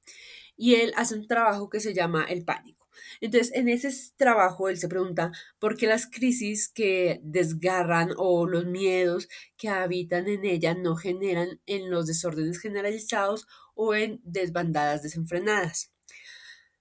y 0.57 0.75
él 0.75 0.93
hace 0.95 1.15
un 1.15 1.27
trabajo 1.27 1.69
que 1.69 1.79
se 1.79 1.93
llama 1.93 2.25
el 2.25 2.43
pánico. 2.43 2.79
Entonces, 3.21 3.51
en 3.55 3.69
ese 3.69 3.91
trabajo 4.17 4.69
él 4.69 4.77
se 4.77 4.89
pregunta 4.89 5.31
por 5.59 5.77
qué 5.77 5.87
las 5.87 6.07
crisis 6.07 6.69
que 6.69 7.19
desgarran 7.23 8.11
o 8.17 8.47
los 8.47 8.65
miedos 8.65 9.29
que 9.57 9.69
habitan 9.69 10.27
en 10.27 10.45
ella 10.45 10.73
no 10.73 10.95
generan 10.95 11.61
en 11.65 11.89
los 11.89 12.07
desórdenes 12.07 12.59
generalizados 12.59 13.47
o 13.75 13.93
en 13.93 14.21
desbandadas 14.23 15.03
desenfrenadas. 15.03 15.93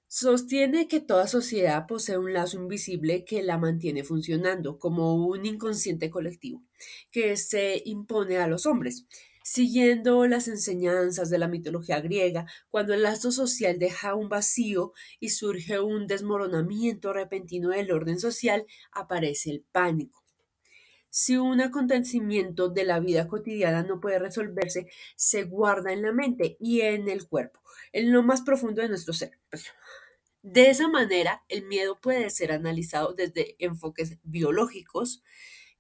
Sostiene 0.09 0.88
que 0.88 1.01
toda 1.01 1.29
sociedad 1.29 1.87
posee 1.87 2.18
un 2.18 2.33
lazo 2.33 2.57
invisible 2.57 3.24
que 3.24 3.42
la 3.42 3.59
mantiene 3.59 4.05
funcionando 4.05 4.79
como 4.79 5.27
un 5.27 5.44
inconsciente 5.44 6.11
colectivo 6.11 6.62
que 7.11 7.37
se 7.37 7.83
impone 7.85 8.38
a 8.38 8.47
los 8.47 8.67
hombres. 8.67 9.07
Siguiendo 9.43 10.27
las 10.27 10.47
enseñanzas 10.47 11.31
de 11.31 11.38
la 11.38 11.49
mitología 11.49 12.01
griega, 12.01 12.47
cuando 12.69 12.93
el 12.93 13.03
lazo 13.03 13.33
social 13.33 13.79
deja 13.79 14.14
un 14.14 14.29
vacío 14.29 14.93
y 15.21 15.31
surge 15.31 15.81
un 15.81 16.07
desmoronamiento 16.07 17.14
repentino 17.14 17.71
del 17.71 17.91
orden 17.91 18.19
social, 18.19 18.67
aparece 18.93 19.51
el 19.51 19.64
pánico. 19.73 20.23
Si 21.11 21.38
un 21.38 21.62
acontecimiento 21.62 22.69
de 22.69 22.85
la 22.85 23.01
vida 23.01 23.27
cotidiana 23.27 23.83
no 23.83 24.01
puede 24.01 24.19
resolverse, 24.19 24.91
se 25.17 25.45
guarda 25.45 25.93
en 25.93 26.03
la 26.03 26.12
mente 26.12 26.59
y 26.61 26.83
en 26.83 27.09
el 27.09 27.27
cuerpo, 27.27 27.61
en 27.93 28.12
lo 28.12 28.23
más 28.23 28.43
profundo 28.43 28.83
de 28.83 28.91
nuestro 28.91 29.14
ser. 29.14 29.38
Pues, 29.49 29.64
de 30.43 30.71
esa 30.71 30.88
manera, 30.88 31.45
el 31.49 31.67
miedo 31.67 31.99
puede 32.01 32.31
ser 32.31 32.52
analizado 32.52 33.15
desde 33.15 33.57
enfoques 33.59 34.19
biológicos, 34.23 35.23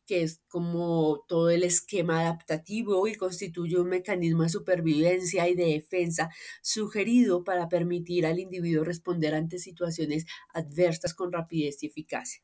que 0.08 0.22
es 0.22 0.40
como 0.48 1.24
todo 1.28 1.50
el 1.50 1.62
esquema 1.62 2.20
adaptativo 2.22 3.06
y 3.06 3.14
constituye 3.14 3.78
un 3.78 3.90
mecanismo 3.90 4.42
de 4.42 4.48
supervivencia 4.48 5.46
y 5.48 5.54
de 5.54 5.66
defensa 5.66 6.30
sugerido 6.62 7.44
para 7.44 7.68
permitir 7.68 8.24
al 8.26 8.38
individuo 8.38 8.84
responder 8.84 9.34
ante 9.34 9.58
situaciones 9.58 10.24
adversas 10.54 11.12
con 11.14 11.30
rapidez 11.30 11.82
y 11.82 11.88
eficacia. 11.88 12.42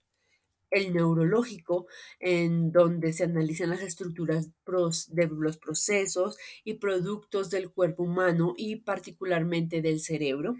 El 0.71 0.93
neurológico, 0.93 1.87
en 2.19 2.73
donde 2.73 3.12
se 3.12 3.25
analizan 3.25 3.71
las 3.71 3.81
estructuras 3.81 4.51
de 5.09 5.29
los 5.29 5.57
procesos 5.57 6.37
y 6.65 6.75
productos 6.75 7.49
del 7.49 7.71
cuerpo 7.71 8.03
humano 8.03 8.55
y 8.59 8.77
particularmente 8.77 9.81
del 9.83 10.01
cerebro 10.01 10.57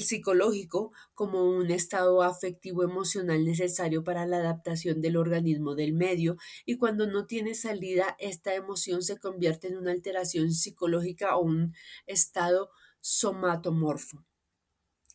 psicológico 0.00 0.92
como 1.14 1.44
un 1.44 1.70
estado 1.70 2.22
afectivo 2.22 2.82
emocional 2.84 3.44
necesario 3.44 4.04
para 4.04 4.26
la 4.26 4.38
adaptación 4.38 5.00
del 5.00 5.16
organismo 5.16 5.74
del 5.74 5.92
medio 5.92 6.36
y 6.64 6.76
cuando 6.76 7.06
no 7.06 7.26
tiene 7.26 7.54
salida 7.54 8.16
esta 8.18 8.54
emoción 8.54 9.02
se 9.02 9.18
convierte 9.18 9.68
en 9.68 9.78
una 9.78 9.90
alteración 9.90 10.52
psicológica 10.52 11.36
o 11.36 11.42
un 11.42 11.74
estado 12.06 12.70
somatomorfo 13.00 14.24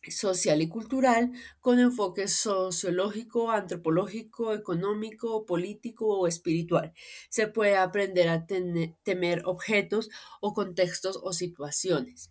social 0.08 0.62
y 0.62 0.68
cultural 0.68 1.32
con 1.60 1.78
enfoque 1.78 2.26
sociológico, 2.26 3.50
antropológico, 3.50 4.54
económico, 4.54 5.44
político 5.44 6.06
o 6.06 6.26
espiritual. 6.26 6.94
Se 7.28 7.48
puede 7.48 7.76
aprender 7.76 8.28
a 8.28 8.46
temer 8.46 9.42
objetos 9.44 10.08
o 10.40 10.54
contextos 10.54 11.18
o 11.22 11.32
situaciones. 11.32 12.30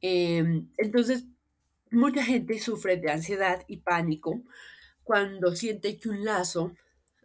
Em, 0.00 0.70
entonces, 0.78 1.24
mucha 1.90 2.24
gente 2.24 2.58
sufre 2.58 2.96
de 2.96 3.10
ansiedad 3.10 3.64
y 3.68 3.78
pánico 3.78 4.42
cuando 5.02 5.54
siente 5.54 5.98
que 5.98 6.08
un 6.08 6.24
lazo 6.24 6.72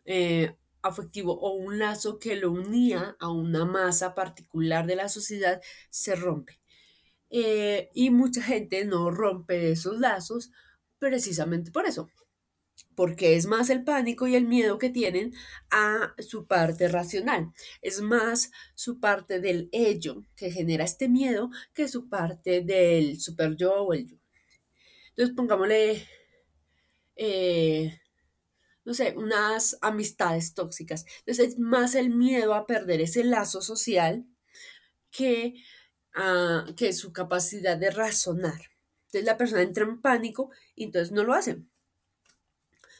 eh, 0.05 0.55
afectivo 0.81 1.33
o 1.39 1.53
un 1.53 1.79
lazo 1.79 2.19
que 2.19 2.35
lo 2.35 2.51
unía 2.51 3.15
a 3.19 3.31
una 3.31 3.65
masa 3.65 4.13
particular 4.13 4.85
de 4.85 4.95
la 4.95 5.09
sociedad 5.09 5.61
se 5.89 6.15
rompe. 6.15 6.59
Eh, 7.29 7.89
y 7.93 8.11
mucha 8.11 8.43
gente 8.43 8.85
no 8.85 9.09
rompe 9.09 9.71
esos 9.71 9.97
lazos 9.99 10.51
precisamente 10.99 11.71
por 11.71 11.87
eso, 11.87 12.09
porque 12.95 13.35
es 13.35 13.47
más 13.47 13.69
el 13.69 13.83
pánico 13.83 14.27
y 14.27 14.35
el 14.35 14.45
miedo 14.45 14.77
que 14.77 14.89
tienen 14.89 15.33
a 15.71 16.13
su 16.19 16.45
parte 16.45 16.87
racional, 16.87 17.51
es 17.81 18.01
más 18.01 18.51
su 18.75 18.99
parte 18.99 19.39
del 19.39 19.69
ello 19.71 20.23
que 20.35 20.51
genera 20.51 20.83
este 20.83 21.09
miedo 21.09 21.49
que 21.73 21.87
su 21.87 22.07
parte 22.07 22.61
del 22.61 23.19
super 23.19 23.55
yo 23.55 23.73
o 23.83 23.93
el 23.93 24.07
yo. 24.07 24.22
Entonces 25.15 25.35
pongámosle, 25.35 26.07
eh, 27.15 27.99
no 28.85 28.93
sé, 28.93 29.13
unas 29.17 29.77
amistades 29.81 30.53
tóxicas. 30.53 31.05
Entonces 31.19 31.49
es 31.49 31.59
más 31.59 31.95
el 31.95 32.09
miedo 32.09 32.53
a 32.53 32.65
perder 32.65 33.01
ese 33.01 33.23
lazo 33.23 33.61
social 33.61 34.25
que 35.11 35.55
que 36.75 36.93
su 36.93 37.11
capacidad 37.11 37.77
de 37.77 37.89
razonar. 37.89 38.61
Entonces 39.05 39.25
la 39.25 39.37
persona 39.37 39.63
entra 39.63 39.83
en 39.83 40.01
pánico 40.01 40.51
y 40.75 40.85
entonces 40.85 41.11
no 41.11 41.23
lo 41.23 41.33
hace. 41.33 41.63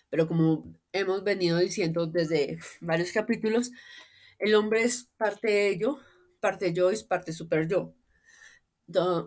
Pero 0.09 0.27
como 0.27 0.75
hemos 0.91 1.23
venido 1.23 1.57
diciendo 1.57 2.07
desde 2.07 2.59
varios 2.81 3.11
capítulos, 3.11 3.71
el 4.39 4.55
hombre 4.55 4.83
es 4.83 5.05
parte 5.17 5.47
de 5.47 5.69
ello, 5.69 5.99
parte 6.39 6.73
yo 6.73 6.89
es 6.89 7.03
parte 7.03 7.33
super 7.33 7.67
yo. 7.67 7.93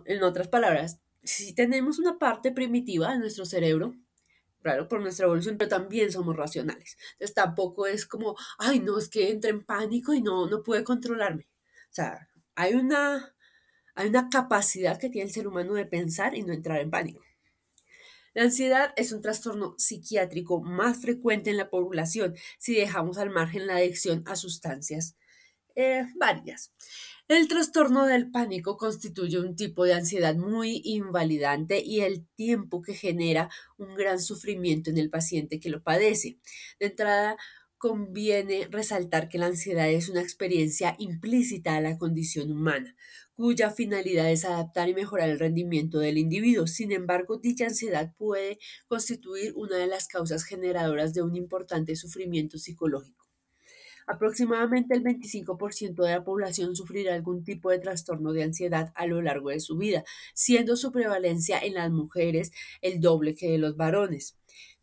En 0.05 0.23
otras 0.23 0.47
palabras, 0.47 0.99
si 1.27 1.53
tenemos 1.53 1.99
una 1.99 2.17
parte 2.17 2.51
primitiva 2.51 3.11
de 3.11 3.19
nuestro 3.19 3.45
cerebro, 3.45 3.95
claro, 4.61 4.87
por 4.87 5.01
nuestra 5.01 5.25
evolución, 5.25 5.57
pero 5.57 5.69
también 5.69 6.11
somos 6.11 6.35
racionales. 6.35 6.97
Entonces 7.13 7.35
tampoco 7.35 7.87
es 7.87 8.05
como, 8.05 8.35
ay, 8.57 8.79
no, 8.79 8.97
es 8.97 9.09
que 9.09 9.29
entra 9.29 9.49
en 9.49 9.63
pánico 9.63 10.13
y 10.13 10.21
no, 10.21 10.47
no 10.47 10.63
puede 10.63 10.83
controlarme. 10.83 11.47
O 11.89 11.93
sea, 11.93 12.29
hay 12.55 12.73
una 12.73 13.33
hay 13.95 14.09
una 14.09 14.29
capacidad 14.29 14.99
que 14.99 15.09
tiene 15.09 15.27
el 15.27 15.33
ser 15.33 15.47
humano 15.47 15.73
de 15.73 15.87
pensar 15.87 16.35
y 16.35 16.43
no 16.43 16.53
entrar 16.53 16.79
en 16.79 16.91
pánico. 16.91 17.23
La 18.35 18.43
ansiedad 18.43 18.93
es 18.95 19.11
un 19.11 19.23
trastorno 19.23 19.73
psiquiátrico 19.79 20.61
más 20.61 21.01
frecuente 21.01 21.49
en 21.49 21.57
la 21.57 21.71
población 21.71 22.35
si 22.59 22.75
dejamos 22.75 23.17
al 23.17 23.31
margen 23.31 23.65
la 23.65 23.77
adicción 23.77 24.23
a 24.27 24.35
sustancias 24.35 25.15
eh, 25.75 26.05
varias. 26.15 26.71
El 27.29 27.49
trastorno 27.49 28.05
del 28.05 28.31
pánico 28.31 28.77
constituye 28.77 29.37
un 29.37 29.57
tipo 29.57 29.83
de 29.83 29.93
ansiedad 29.93 30.35
muy 30.37 30.81
invalidante 30.85 31.83
y 31.83 31.99
el 31.99 32.25
tiempo 32.35 32.81
que 32.81 32.93
genera 32.93 33.49
un 33.77 33.95
gran 33.95 34.21
sufrimiento 34.21 34.89
en 34.89 34.97
el 34.97 35.09
paciente 35.09 35.59
que 35.59 35.69
lo 35.69 35.83
padece. 35.83 36.39
De 36.79 36.85
entrada, 36.85 37.35
conviene 37.77 38.69
resaltar 38.71 39.27
que 39.27 39.39
la 39.39 39.47
ansiedad 39.47 39.89
es 39.89 40.07
una 40.07 40.21
experiencia 40.21 40.95
implícita 40.99 41.75
a 41.75 41.81
la 41.81 41.97
condición 41.97 42.49
humana, 42.49 42.95
cuya 43.33 43.71
finalidad 43.71 44.31
es 44.31 44.45
adaptar 44.45 44.87
y 44.87 44.93
mejorar 44.93 45.29
el 45.29 45.37
rendimiento 45.37 45.99
del 45.99 46.17
individuo. 46.17 46.65
Sin 46.65 46.93
embargo, 46.93 47.39
dicha 47.39 47.65
ansiedad 47.65 48.13
puede 48.17 48.57
constituir 48.87 49.51
una 49.57 49.75
de 49.75 49.87
las 49.87 50.07
causas 50.07 50.45
generadoras 50.45 51.13
de 51.13 51.23
un 51.23 51.35
importante 51.35 51.97
sufrimiento 51.97 52.57
psicológico. 52.57 53.26
Aproximadamente 54.07 54.95
el 54.95 55.03
25% 55.03 56.03
de 56.03 56.11
la 56.11 56.23
población 56.23 56.75
sufrirá 56.77 57.13
algún 57.13 57.43
tipo 57.43 57.69
de 57.69 57.79
trastorno 57.79 58.31
de 58.31 58.43
ansiedad 58.43 58.93
a 58.95 59.05
lo 59.05 59.21
largo 59.21 59.49
de 59.49 59.59
su 59.59 59.77
vida, 59.77 60.05
siendo 60.33 60.77
su 60.77 60.93
prevalencia 60.93 61.59
en 61.59 61.73
las 61.73 61.91
mujeres 61.91 62.51
el 62.81 63.01
doble 63.01 63.35
que 63.35 63.51
de 63.51 63.57
los 63.57 63.75
varones. 63.75 64.37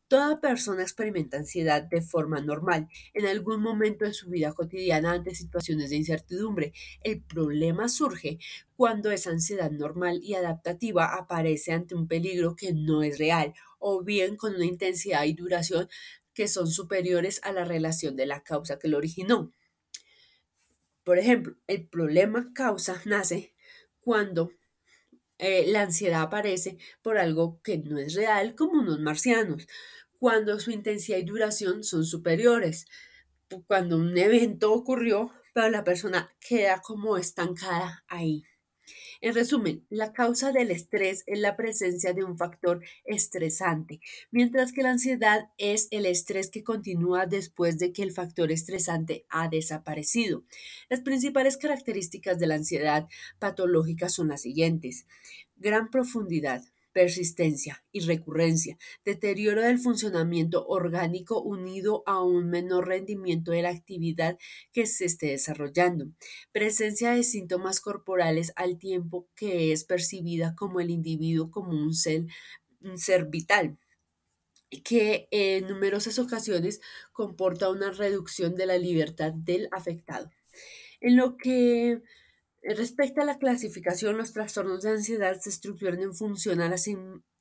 Toda 0.06 0.38
persona 0.38 0.82
experimenta 0.82 1.38
ansiedad 1.38 1.82
de 1.82 2.02
forma 2.02 2.40
normal 2.42 2.88
en 3.14 3.26
algún 3.26 3.62
momento 3.62 4.04
de 4.04 4.12
su 4.12 4.28
vida 4.28 4.52
cotidiana 4.52 5.12
ante 5.12 5.34
situaciones 5.34 5.88
de 5.88 5.96
incertidumbre. 5.96 6.74
El 7.02 7.22
problema 7.22 7.88
surge 7.88 8.38
cuando 8.76 9.10
esa 9.10 9.30
ansiedad 9.30 9.70
normal 9.70 10.20
y 10.22 10.34
adaptativa 10.34 11.14
aparece 11.14 11.72
ante 11.72 11.94
un 11.94 12.06
peligro 12.06 12.54
que 12.54 12.74
no 12.74 13.02
es 13.02 13.18
real 13.18 13.54
o 13.78 14.04
bien 14.04 14.36
con 14.36 14.54
una 14.54 14.66
intensidad 14.66 15.24
y 15.24 15.32
duración 15.32 15.88
que 16.34 16.48
son 16.48 16.66
superiores 16.66 17.40
a 17.44 17.52
la 17.52 17.64
relación 17.64 18.16
de 18.16 18.26
la 18.26 18.42
causa 18.42 18.78
que 18.78 18.88
lo 18.88 18.98
originó. 18.98 19.52
Por 21.04 21.18
ejemplo, 21.18 21.56
el 21.66 21.86
problema 21.86 22.52
causa 22.54 23.00
nace 23.04 23.54
cuando 24.00 24.52
eh, 25.38 25.66
la 25.66 25.82
ansiedad 25.82 26.22
aparece 26.22 26.78
por 27.02 27.18
algo 27.18 27.60
que 27.62 27.78
no 27.78 27.98
es 27.98 28.14
real, 28.14 28.54
como 28.54 28.80
unos 28.80 29.00
marcianos, 29.00 29.66
cuando 30.18 30.58
su 30.60 30.70
intensidad 30.70 31.18
y 31.18 31.24
duración 31.24 31.84
son 31.84 32.04
superiores, 32.04 32.86
cuando 33.66 33.96
un 33.96 34.16
evento 34.16 34.72
ocurrió, 34.72 35.30
pero 35.52 35.68
la 35.68 35.84
persona 35.84 36.34
queda 36.40 36.80
como 36.80 37.16
estancada 37.16 38.04
ahí. 38.08 38.44
En 39.24 39.34
resumen, 39.34 39.86
la 39.88 40.12
causa 40.12 40.52
del 40.52 40.70
estrés 40.70 41.24
es 41.26 41.38
la 41.38 41.56
presencia 41.56 42.12
de 42.12 42.24
un 42.24 42.36
factor 42.36 42.82
estresante, 43.06 44.02
mientras 44.30 44.70
que 44.70 44.82
la 44.82 44.90
ansiedad 44.90 45.48
es 45.56 45.88
el 45.92 46.04
estrés 46.04 46.50
que 46.50 46.62
continúa 46.62 47.24
después 47.24 47.78
de 47.78 47.90
que 47.90 48.02
el 48.02 48.12
factor 48.12 48.52
estresante 48.52 49.24
ha 49.30 49.48
desaparecido. 49.48 50.44
Las 50.90 51.00
principales 51.00 51.56
características 51.56 52.38
de 52.38 52.48
la 52.48 52.56
ansiedad 52.56 53.08
patológica 53.38 54.10
son 54.10 54.28
las 54.28 54.42
siguientes. 54.42 55.06
Gran 55.56 55.88
profundidad, 55.88 56.62
persistencia 56.94 57.84
y 57.92 58.00
recurrencia, 58.00 58.78
deterioro 59.04 59.60
del 59.60 59.78
funcionamiento 59.78 60.66
orgánico 60.66 61.42
unido 61.42 62.02
a 62.06 62.22
un 62.22 62.48
menor 62.48 62.88
rendimiento 62.88 63.50
de 63.50 63.62
la 63.62 63.70
actividad 63.70 64.38
que 64.72 64.86
se 64.86 65.04
esté 65.04 65.26
desarrollando, 65.26 66.06
presencia 66.52 67.10
de 67.10 67.24
síntomas 67.24 67.80
corporales 67.80 68.52
al 68.56 68.78
tiempo 68.78 69.28
que 69.34 69.72
es 69.72 69.84
percibida 69.84 70.54
como 70.54 70.80
el 70.80 70.88
individuo 70.88 71.50
como 71.50 71.72
un 71.72 71.94
ser, 71.94 72.24
un 72.80 72.96
ser 72.96 73.26
vital 73.26 73.76
que 74.82 75.28
en 75.30 75.68
numerosas 75.68 76.18
ocasiones 76.18 76.80
comporta 77.12 77.70
una 77.70 77.90
reducción 77.90 78.54
de 78.54 78.66
la 78.66 78.78
libertad 78.78 79.32
del 79.32 79.68
afectado. 79.72 80.30
En 81.00 81.16
lo 81.16 81.36
que 81.36 82.00
Respecto 82.66 83.20
a 83.20 83.24
la 83.26 83.38
clasificación, 83.38 84.16
los 84.16 84.32
trastornos 84.32 84.82
de 84.82 84.90
ansiedad 84.90 85.38
se 85.38 85.50
estructuran 85.50 86.00
en 86.00 86.14
función 86.14 86.62
a 86.62 86.68
la 86.70 86.76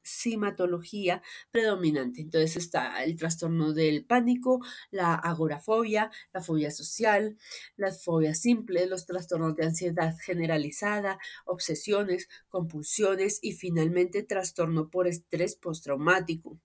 simatología 0.03 1.21
predominante. 1.49 2.19
Entonces 2.21 2.57
está 2.57 3.01
el 3.05 3.15
trastorno 3.15 3.73
del 3.73 4.05
pánico, 4.05 4.59
la 4.91 5.15
agorafobia, 5.15 6.11
la 6.33 6.41
fobia 6.41 6.71
social, 6.71 7.37
las 7.77 8.03
fobias 8.03 8.41
simples, 8.41 8.89
los 8.89 9.05
trastornos 9.05 9.55
de 9.55 9.65
ansiedad 9.65 10.13
generalizada, 10.25 11.17
obsesiones, 11.45 12.27
compulsiones 12.49 13.39
y 13.41 13.53
finalmente 13.53 14.23
trastorno 14.23 14.89
por 14.89 15.07
estrés 15.07 15.55
postraumático. 15.55 16.59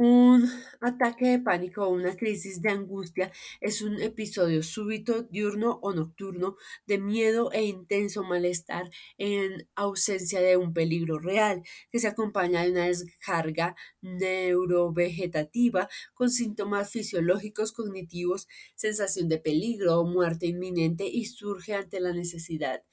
Un 0.00 0.48
ataque 0.80 1.26
de 1.26 1.38
pánico 1.40 1.82
o 1.84 1.88
una 1.88 2.14
crisis 2.14 2.62
de 2.62 2.70
angustia 2.70 3.32
es 3.60 3.82
un 3.82 4.00
episodio 4.00 4.62
súbito, 4.62 5.24
diurno 5.24 5.80
o 5.82 5.92
nocturno 5.92 6.54
de 6.86 6.98
miedo 6.98 7.50
e 7.50 7.64
intenso 7.64 8.22
malestar 8.22 8.88
en 9.16 9.68
ausencia 9.74 10.40
de 10.40 10.56
un 10.56 10.72
peligro 10.72 11.18
real, 11.18 11.64
que 11.90 11.98
se 11.98 12.06
acompaña 12.06 12.62
de 12.62 12.70
una 12.70 12.86
descarga 12.86 13.74
neurovegetativa 14.00 15.88
con 16.14 16.30
síntomas 16.30 16.92
fisiológicos, 16.92 17.72
cognitivos, 17.72 18.46
sensación 18.76 19.28
de 19.28 19.38
peligro 19.38 19.98
o 19.98 20.06
muerte 20.06 20.46
inminente 20.46 21.08
y 21.08 21.24
surge 21.24 21.74
ante 21.74 21.98
la 21.98 22.12
necesidad, 22.12 22.84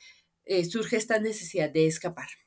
eh, 0.45 0.65
surge 0.65 0.97
esta 0.97 1.19
necesidad 1.19 1.69
de 1.69 1.85
escapar. 1.85 2.44